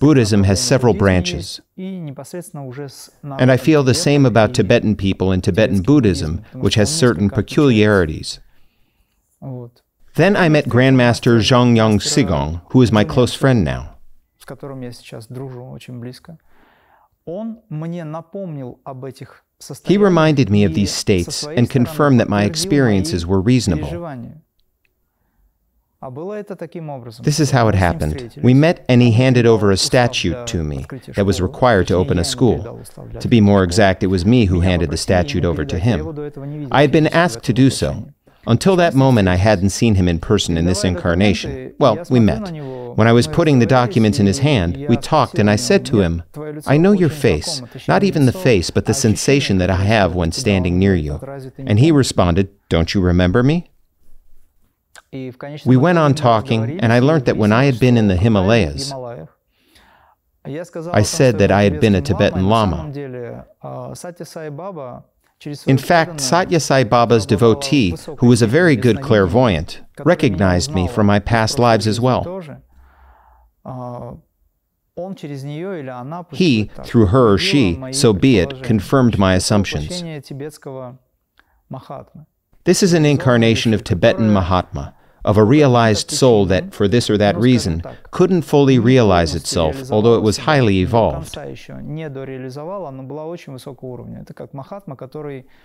Buddhism 0.00 0.44
has 0.44 0.62
several 0.62 0.94
branches. 0.94 1.60
And 1.76 3.50
I 3.50 3.56
feel 3.56 3.82
the 3.82 3.94
same 3.94 4.24
about 4.24 4.54
Tibetan 4.54 4.94
people 4.94 5.32
and 5.32 5.42
Tibetan 5.42 5.82
Buddhism, 5.82 6.44
which 6.52 6.76
has 6.76 6.94
certain 6.94 7.30
peculiarities. 7.30 8.38
Then 10.14 10.36
I 10.36 10.48
met 10.48 10.66
Grandmaster 10.66 11.40
Zhongyang 11.40 12.00
Sigong, 12.00 12.62
who 12.70 12.82
is 12.82 12.92
my 12.92 13.02
close 13.04 13.34
friend 13.34 13.64
now. 13.64 13.96
He 19.84 19.98
reminded 19.98 20.50
me 20.50 20.64
of 20.64 20.74
these 20.74 20.92
states 20.92 21.44
and 21.44 21.68
confirmed 21.68 22.20
that 22.20 22.28
my 22.28 22.44
experiences 22.44 23.26
were 23.26 23.40
reasonable. 23.40 23.90
This 27.22 27.40
is 27.40 27.50
how 27.50 27.66
it 27.66 27.74
happened. 27.74 28.38
We 28.40 28.54
met 28.54 28.86
and 28.88 29.02
he 29.02 29.10
handed 29.10 29.46
over 29.46 29.72
a 29.72 29.76
statute 29.76 30.46
to 30.46 30.62
me 30.62 30.86
that 31.16 31.26
was 31.26 31.40
required 31.40 31.88
to 31.88 31.94
open 31.94 32.20
a 32.20 32.24
school. 32.24 32.84
To 33.18 33.26
be 33.28 33.40
more 33.40 33.64
exact, 33.64 34.04
it 34.04 34.06
was 34.06 34.24
me 34.24 34.44
who 34.44 34.60
handed 34.60 34.90
the 34.90 34.96
statute 34.96 35.44
over 35.44 35.64
to 35.64 35.78
him. 35.78 36.68
I 36.70 36.82
had 36.82 36.92
been 36.92 37.08
asked 37.08 37.42
to 37.44 37.52
do 37.52 37.68
so. 37.68 38.12
Until 38.46 38.76
that 38.76 38.94
moment, 38.94 39.28
I 39.28 39.36
hadn't 39.36 39.70
seen 39.70 39.96
him 39.96 40.08
in 40.08 40.20
person 40.20 40.56
in 40.56 40.64
this 40.64 40.84
incarnation. 40.84 41.74
Well, 41.78 42.02
we 42.08 42.20
met. 42.20 42.50
When 42.98 43.06
I 43.06 43.12
was 43.12 43.26
putting 43.28 43.58
the 43.58 43.66
documents 43.66 44.18
in 44.18 44.26
his 44.26 44.38
hand, 44.38 44.86
we 44.88 44.96
talked, 44.96 45.38
and 45.38 45.50
I 45.50 45.56
said 45.56 45.84
to 45.86 46.00
him, 46.00 46.22
I 46.66 46.78
know 46.78 46.92
your 46.92 47.10
face, 47.10 47.62
not 47.86 48.02
even 48.02 48.26
the 48.26 48.32
face, 48.32 48.70
but 48.70 48.86
the 48.86 48.94
sensation 48.94 49.58
that 49.58 49.70
I 49.70 49.76
have 49.76 50.14
when 50.14 50.32
standing 50.32 50.78
near 50.78 50.94
you. 50.94 51.20
And 51.58 51.78
he 51.78 51.92
responded, 51.92 52.48
Don't 52.68 52.94
you 52.94 53.00
remember 53.00 53.42
me? 53.42 53.70
We 55.12 55.76
went 55.76 55.98
on 55.98 56.14
talking, 56.14 56.80
and 56.80 56.92
I 56.92 56.98
learned 56.98 57.26
that 57.26 57.36
when 57.36 57.52
I 57.52 57.64
had 57.64 57.78
been 57.78 57.96
in 57.96 58.08
the 58.08 58.16
Himalayas, 58.16 58.92
I 60.44 61.02
said 61.02 61.38
that 61.38 61.50
I 61.50 61.62
had 61.64 61.80
been 61.80 61.94
a 61.94 62.00
Tibetan 62.00 62.48
Lama. 62.48 62.90
In 65.66 65.78
fact, 65.78 66.20
Satya 66.20 66.58
Sai 66.58 66.84
Baba's 66.84 67.24
devotee, 67.24 67.94
who 68.18 68.26
was 68.26 68.42
a 68.42 68.46
very 68.46 68.74
good 68.74 69.00
clairvoyant, 69.00 69.82
recognized 70.04 70.72
me 70.74 70.88
from 70.88 71.06
my 71.06 71.20
past 71.20 71.58
lives 71.58 71.86
as 71.86 72.00
well. 72.00 72.42
He, 76.32 76.70
through 76.84 77.06
her 77.06 77.32
or 77.32 77.38
she, 77.38 77.80
so 77.92 78.12
be 78.12 78.38
it, 78.38 78.62
confirmed 78.64 79.18
my 79.18 79.34
assumptions. 79.34 80.02
This 82.64 82.82
is 82.82 82.92
an 82.92 83.06
incarnation 83.06 83.72
of 83.74 83.84
Tibetan 83.84 84.32
Mahatma 84.32 84.94
of 85.28 85.36
a 85.36 85.44
realized 85.44 86.10
soul 86.10 86.46
that, 86.46 86.74
for 86.74 86.88
this 86.88 87.10
or 87.10 87.18
that 87.18 87.36
reason, 87.36 87.82
couldn't 88.10 88.42
fully 88.42 88.78
realize 88.78 89.34
itself, 89.34 89.90
although 89.92 90.14
it 90.14 90.22
was 90.22 90.38
highly 90.38 90.78
evolved. 90.78 91.36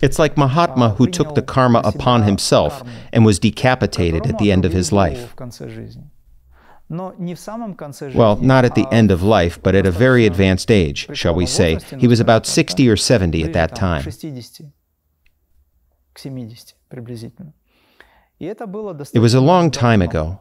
It's 0.02 0.18
like 0.18 0.36
Mahatma 0.36 0.90
who 0.90 1.06
took 1.06 1.34
the 1.34 1.40
karma 1.42 1.80
upon 1.82 2.24
himself 2.24 2.82
and 3.12 3.24
was 3.24 3.38
decapitated 3.38 4.26
at 4.26 4.36
the 4.38 4.52
end 4.52 4.66
of 4.66 4.72
his 4.72 4.92
life. 4.92 5.34
Well, 8.14 8.36
not 8.36 8.66
at 8.66 8.74
the 8.74 8.86
end 8.92 9.10
of 9.10 9.22
life, 9.22 9.58
but 9.62 9.74
at 9.74 9.86
a 9.86 9.90
very 9.90 10.26
advanced 10.26 10.70
age, 10.70 11.08
shall 11.16 11.34
we 11.34 11.46
say. 11.46 11.78
He 11.98 12.06
was 12.06 12.20
about 12.20 12.44
60 12.46 12.86
or 12.86 12.96
70 12.98 13.42
at 13.44 13.54
that 13.54 13.74
time. 13.74 14.02
It 19.14 19.20
was 19.20 19.34
a 19.34 19.40
long 19.40 19.70
time 19.70 20.02
ago. 20.02 20.40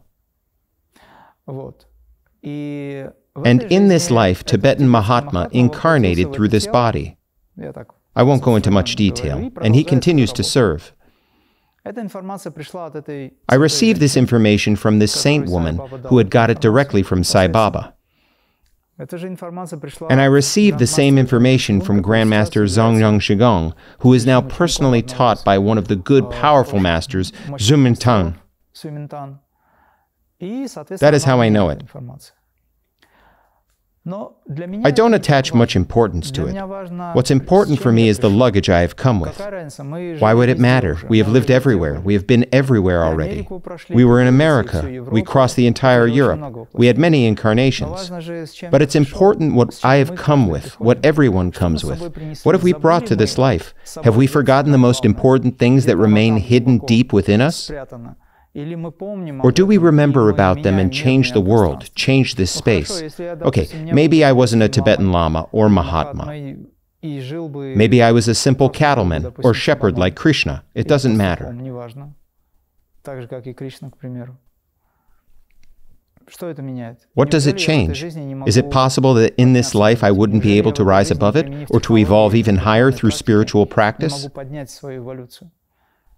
And 2.43 3.63
in 3.63 3.87
this 3.87 4.11
life, 4.11 4.43
Tibetan 4.43 4.89
Mahatma 4.89 5.49
incarnated 5.51 6.33
through 6.33 6.49
this 6.49 6.67
body. 6.67 7.17
I 8.15 8.23
won't 8.23 8.43
go 8.43 8.55
into 8.55 8.71
much 8.71 8.95
detail, 8.95 9.51
and 9.61 9.75
he 9.75 9.83
continues 9.83 10.31
to 10.33 10.43
serve. 10.43 10.93
I 11.85 13.55
received 13.55 13.99
this 13.99 14.15
information 14.15 14.75
from 14.75 14.99
this 14.99 15.11
saint 15.19 15.49
woman 15.49 15.77
who 16.07 16.17
had 16.17 16.29
got 16.29 16.49
it 16.49 16.61
directly 16.61 17.03
from 17.03 17.23
Sai 17.23 17.47
Baba. 17.47 17.93
And 20.09 20.21
I 20.21 20.25
received 20.25 20.79
the 20.79 20.87
same 20.87 21.17
information 21.17 21.81
from 21.81 22.01
Grandmaster 22.03 22.63
Zhongyang 22.65 23.19
Shigong, 23.19 23.73
who 23.99 24.13
is 24.13 24.25
now 24.25 24.41
personally 24.41 25.01
taught 25.01 25.43
by 25.43 25.57
one 25.57 25.77
of 25.77 25.87
the 25.87 25.95
good, 25.95 26.29
powerful 26.29 26.79
masters, 26.79 27.31
Zumintang. 27.57 28.35
That 30.99 31.13
is 31.13 31.23
how 31.23 31.39
I 31.41 31.49
know 31.49 31.69
it. 31.69 31.83
I 34.05 34.91
don't 34.91 35.13
attach 35.13 35.53
much 35.53 35.77
importance 35.77 36.29
to 36.31 36.47
it. 36.47 37.15
What's 37.15 37.31
important 37.31 37.79
for 37.79 37.93
me 37.93 38.09
is 38.09 38.19
the 38.19 38.29
luggage 38.29 38.69
I 38.69 38.81
have 38.81 38.97
come 38.97 39.21
with. 39.21 39.39
Why 40.19 40.33
would 40.33 40.49
it 40.49 40.59
matter? 40.59 40.97
We 41.07 41.19
have 41.19 41.29
lived 41.29 41.49
everywhere. 41.49 42.01
We 42.01 42.13
have 42.13 42.27
been 42.27 42.45
everywhere 42.51 43.05
already. 43.05 43.47
We 43.89 44.03
were 44.03 44.19
in 44.19 44.27
America. 44.27 45.01
We 45.09 45.21
crossed 45.23 45.55
the 45.55 45.67
entire 45.67 46.05
Europe. 46.05 46.67
We 46.73 46.87
had 46.87 46.97
many 46.97 47.25
incarnations. 47.25 48.09
But 48.69 48.81
it's 48.81 48.95
important 48.95 49.53
what 49.53 49.79
I 49.85 49.95
have 49.95 50.15
come 50.15 50.47
with, 50.47 50.77
what 50.81 51.03
everyone 51.05 51.51
comes 51.51 51.85
with. 51.85 52.01
What 52.43 52.55
have 52.55 52.63
we 52.63 52.73
brought 52.73 53.05
to 53.07 53.15
this 53.15 53.37
life? 53.37 53.73
Have 54.03 54.17
we 54.17 54.27
forgotten 54.27 54.73
the 54.73 54.77
most 54.77 55.05
important 55.05 55.59
things 55.59 55.85
that 55.85 55.95
remain 55.95 56.37
hidden 56.37 56.79
deep 56.79 57.13
within 57.13 57.39
us? 57.39 57.71
Or 58.55 59.51
do 59.51 59.65
we 59.65 59.77
remember 59.77 60.29
about 60.29 60.61
them 60.61 60.77
and 60.77 60.93
change 60.93 61.31
the 61.31 61.41
world, 61.41 61.89
change 61.95 62.35
this 62.35 62.51
space? 62.51 63.19
Okay, 63.19 63.67
maybe 63.91 64.23
I 64.23 64.31
wasn't 64.31 64.61
a 64.61 64.69
Tibetan 64.69 65.11
Lama 65.11 65.47
or 65.51 65.69
Mahatma. 65.69 66.55
Maybe 67.01 68.01
I 68.03 68.11
was 68.11 68.27
a 68.27 68.35
simple 68.35 68.69
cattleman 68.69 69.33
or 69.43 69.53
shepherd 69.53 69.97
like 69.97 70.15
Krishna. 70.15 70.63
It 70.75 70.87
doesn't 70.87 71.17
matter. 71.17 71.51
What 77.15 77.31
does 77.31 77.47
it 77.47 77.57
change? 77.57 78.03
Is 78.03 78.57
it 78.57 78.71
possible 78.71 79.13
that 79.15 79.35
in 79.35 79.53
this 79.53 79.75
life 79.75 80.03
I 80.03 80.11
wouldn't 80.11 80.43
be 80.43 80.57
able 80.57 80.71
to 80.73 80.83
rise 80.83 81.11
above 81.11 81.35
it 81.35 81.69
or 81.69 81.79
to 81.81 81.97
evolve 81.97 82.35
even 82.35 82.57
higher 82.57 82.91
through 82.91 83.11
spiritual 83.11 83.65
practice? 83.65 84.27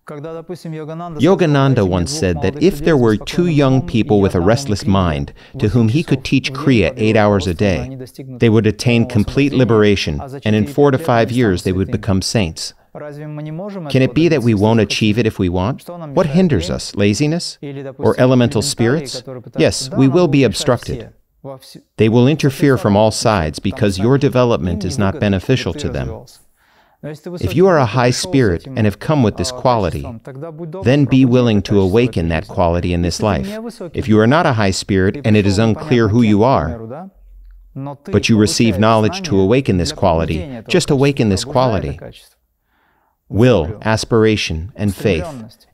Yogananda 0.08 1.88
once 1.88 2.12
said 2.12 2.42
that 2.44 2.62
if 2.62 2.80
there 2.80 2.96
were 2.96 3.18
two 3.18 3.48
young 3.48 3.82
people 3.88 4.22
with 4.22 4.36
a 4.36 4.40
restless 4.40 4.86
mind 4.86 5.34
to 5.58 5.70
whom 5.70 5.90
he 5.90 6.04
could 6.04 6.24
teach 6.24 6.54
Kriya 6.54 6.94
eight 6.96 7.18
hours 7.18 7.48
a 7.48 7.56
day, 7.56 7.98
they 8.38 8.50
would 8.50 8.68
attain 8.68 9.08
complete 9.08 9.52
liberation, 9.52 10.22
and 10.44 10.56
in 10.56 10.68
four 10.68 10.92
to 10.92 11.00
five 11.00 11.32
years 11.32 11.64
they 11.64 11.72
would 11.72 11.90
become 11.90 12.22
saints. 12.22 12.76
Can 12.94 14.02
it 14.02 14.14
be 14.14 14.28
that 14.28 14.44
we 14.44 14.54
won't 14.54 14.80
achieve 14.80 15.18
it 15.18 15.26
if 15.26 15.40
we 15.40 15.50
want? 15.50 15.90
What 15.90 16.28
hinders 16.28 16.70
us? 16.70 16.96
Laziness? 16.96 17.58
Or 17.98 18.16
elemental 18.20 18.62
spirits? 18.62 19.24
Yes, 19.58 19.90
we 19.90 20.08
will 20.08 20.28
be 20.28 20.44
obstructed. 20.44 21.14
They 21.98 22.10
will 22.10 22.28
interfere 22.28 22.78
from 22.78 22.96
all 22.96 23.12
sides 23.12 23.58
because 23.60 23.98
your 23.98 24.18
development 24.20 24.86
is 24.86 25.00
not 25.00 25.20
beneficial 25.20 25.74
to 25.74 25.90
them. 25.90 26.26
If 27.06 27.56
you 27.56 27.68
are 27.68 27.78
a 27.78 27.86
high 27.86 28.10
spirit 28.10 28.66
and 28.66 28.86
have 28.86 29.00
come 29.00 29.22
with 29.24 29.38
this 29.38 29.52
quality, 29.52 30.06
then 30.84 31.06
be 31.06 31.26
willing 31.26 31.62
to 31.64 31.80
awaken 31.80 32.30
that 32.30 32.48
quality 32.48 32.94
in 32.94 33.02
this 33.02 33.22
life. 33.22 33.48
If 33.94 34.08
you 34.08 34.20
are 34.20 34.28
not 34.28 34.46
a 34.46 34.54
high 34.54 34.72
spirit 34.72 35.22
and 35.24 35.38
it 35.38 35.46
is 35.46 35.60
unclear 35.60 36.08
who 36.08 36.22
you 36.22 36.44
are, 36.44 37.10
but 38.06 38.30
you 38.30 38.38
receive 38.38 38.80
knowledge 38.80 39.22
to 39.24 39.40
awaken 39.40 39.78
this 39.78 39.92
quality, 39.92 40.62
just 40.68 40.90
awaken 40.90 41.30
this 41.30 41.44
quality 41.44 42.00
will, 43.36 43.78
aspiration, 43.82 44.72
and 44.76 44.96
faith. 44.96 45.26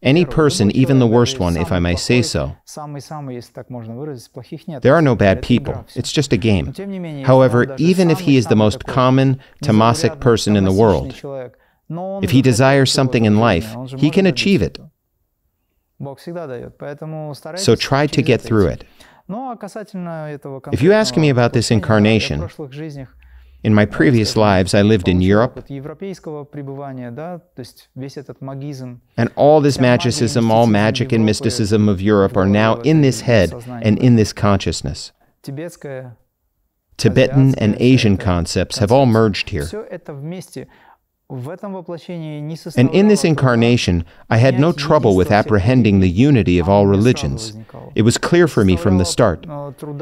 Any 0.02 0.26
person, 0.26 0.72
even 0.72 1.00
the 1.00 1.08
worst 1.08 1.40
one, 1.40 1.56
if 1.56 1.72
I 1.72 1.80
may 1.80 1.96
say 1.96 2.22
so. 2.22 2.56
There 4.82 4.96
are 4.96 5.02
no 5.02 5.16
bad 5.16 5.42
people, 5.44 5.86
it's 5.96 6.12
just 6.12 6.34
a 6.34 6.38
game. 6.38 6.74
However, 7.24 7.76
even 7.78 8.10
if 8.10 8.20
he 8.22 8.36
is 8.36 8.48
the 8.48 8.56
most 8.56 8.86
common, 8.86 9.40
tamasic 9.64 10.20
person 10.20 10.56
in 10.56 10.66
the 10.66 10.74
world, 10.74 11.14
if 12.24 12.32
he 12.32 12.42
desires 12.42 12.92
something 12.92 13.26
in 13.26 13.38
life, 13.38 13.76
he 13.98 14.10
can 14.10 14.26
achieve 14.26 14.62
it. 14.62 14.80
So 17.58 17.76
try 17.76 18.08
to 18.08 18.22
get 18.22 18.42
through 18.42 18.68
it. 18.68 18.84
If 20.72 20.82
you 20.82 20.92
ask 20.94 21.16
me 21.16 21.30
about 21.30 21.54
this 21.54 21.70
incarnation, 21.70 22.50
in 23.64 23.74
my 23.74 23.86
previous 23.86 24.36
lives, 24.36 24.74
I 24.74 24.82
lived 24.82 25.08
in 25.08 25.22
Europe. 25.22 25.66
And 29.18 29.30
all 29.36 29.62
this 29.62 29.80
magicism, 29.80 30.50
all 30.52 30.68
magic 30.68 31.12
and 31.12 31.26
mysticism 31.26 31.88
of 31.88 32.02
Europe 32.02 32.36
are 32.38 32.48
now 32.48 32.76
in 32.82 33.02
this 33.02 33.22
head 33.22 33.54
and 33.84 34.00
in 34.00 34.16
this 34.16 34.34
consciousness. 34.34 35.12
Tibetan 36.98 37.56
and 37.58 37.76
Asian 37.80 38.18
concepts 38.18 38.78
have 38.78 38.92
all 38.92 39.06
merged 39.08 39.50
here. 39.50 39.66
And 41.32 42.90
in 42.94 43.08
this 43.08 43.24
incarnation, 43.24 44.04
I 44.30 44.36
had 44.38 44.60
no 44.60 44.74
trouble 44.74 45.16
with 45.16 45.32
apprehending 45.32 46.02
the 46.02 46.10
unity 46.10 46.60
of 46.60 46.68
all 46.68 46.88
religions. 46.88 47.54
It 47.96 48.02
was 48.02 48.18
clear 48.18 48.50
for 48.50 48.66
me 48.66 48.76
from 48.76 48.98
the 48.98 49.06
start. 49.06 49.46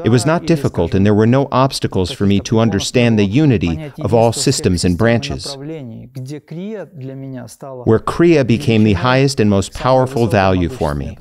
It 0.04 0.08
was 0.08 0.26
not 0.26 0.46
difficult, 0.46 0.92
and 0.92 1.06
there 1.06 1.14
were 1.14 1.28
no 1.28 1.46
obstacles 1.52 2.10
for 2.10 2.26
me 2.26 2.40
to 2.40 2.58
understand 2.58 3.16
the 3.16 3.24
unity 3.24 3.92
of 4.00 4.12
all 4.12 4.32
systems 4.32 4.84
and 4.84 4.98
branches, 4.98 5.56
where 5.56 5.70
Kriya 8.00 8.44
became 8.44 8.82
the 8.82 8.94
highest 8.94 9.38
and 9.38 9.48
most 9.48 9.72
powerful 9.72 10.26
value 10.26 10.68
for 10.68 10.96
me, 10.96 11.16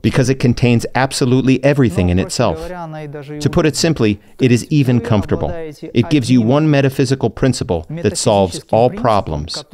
because 0.00 0.30
it 0.30 0.40
contains 0.40 0.86
absolutely 0.94 1.62
everything 1.62 2.08
in 2.08 2.18
itself. 2.18 2.66
To 2.68 3.50
put 3.50 3.66
it 3.66 3.76
simply, 3.76 4.20
it 4.40 4.50
is 4.50 4.64
even 4.70 5.00
comfortable. 5.02 5.50
It 5.50 6.08
gives 6.08 6.30
you 6.30 6.40
one 6.40 6.70
metaphysical 6.70 7.28
principle 7.28 7.84
that 7.90 8.16
solves 8.16 8.37
solves 8.38 8.64
all 8.70 8.90
problems. 8.90 9.64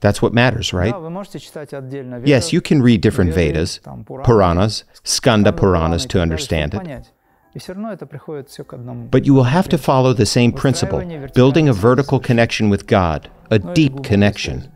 That's 0.00 0.20
what 0.20 0.34
matters, 0.34 0.72
right? 0.72 0.94
Yes, 2.26 2.52
you 2.52 2.60
can 2.60 2.82
read 2.82 3.00
different 3.00 3.32
Vedas, 3.32 3.80
Puranas, 4.24 4.84
Skanda 5.02 5.52
Puranas 5.52 6.06
to 6.06 6.20
understand 6.20 6.74
it. 6.74 7.10
But 9.10 9.24
you 9.24 9.32
will 9.32 9.44
have 9.44 9.68
to 9.68 9.78
follow 9.78 10.12
the 10.12 10.26
same 10.26 10.52
principle, 10.52 11.00
building 11.34 11.68
a 11.68 11.72
vertical 11.72 12.18
connection 12.18 12.68
with 12.68 12.86
God, 12.86 13.30
a 13.50 13.58
deep 13.58 14.02
connection. 14.02 14.73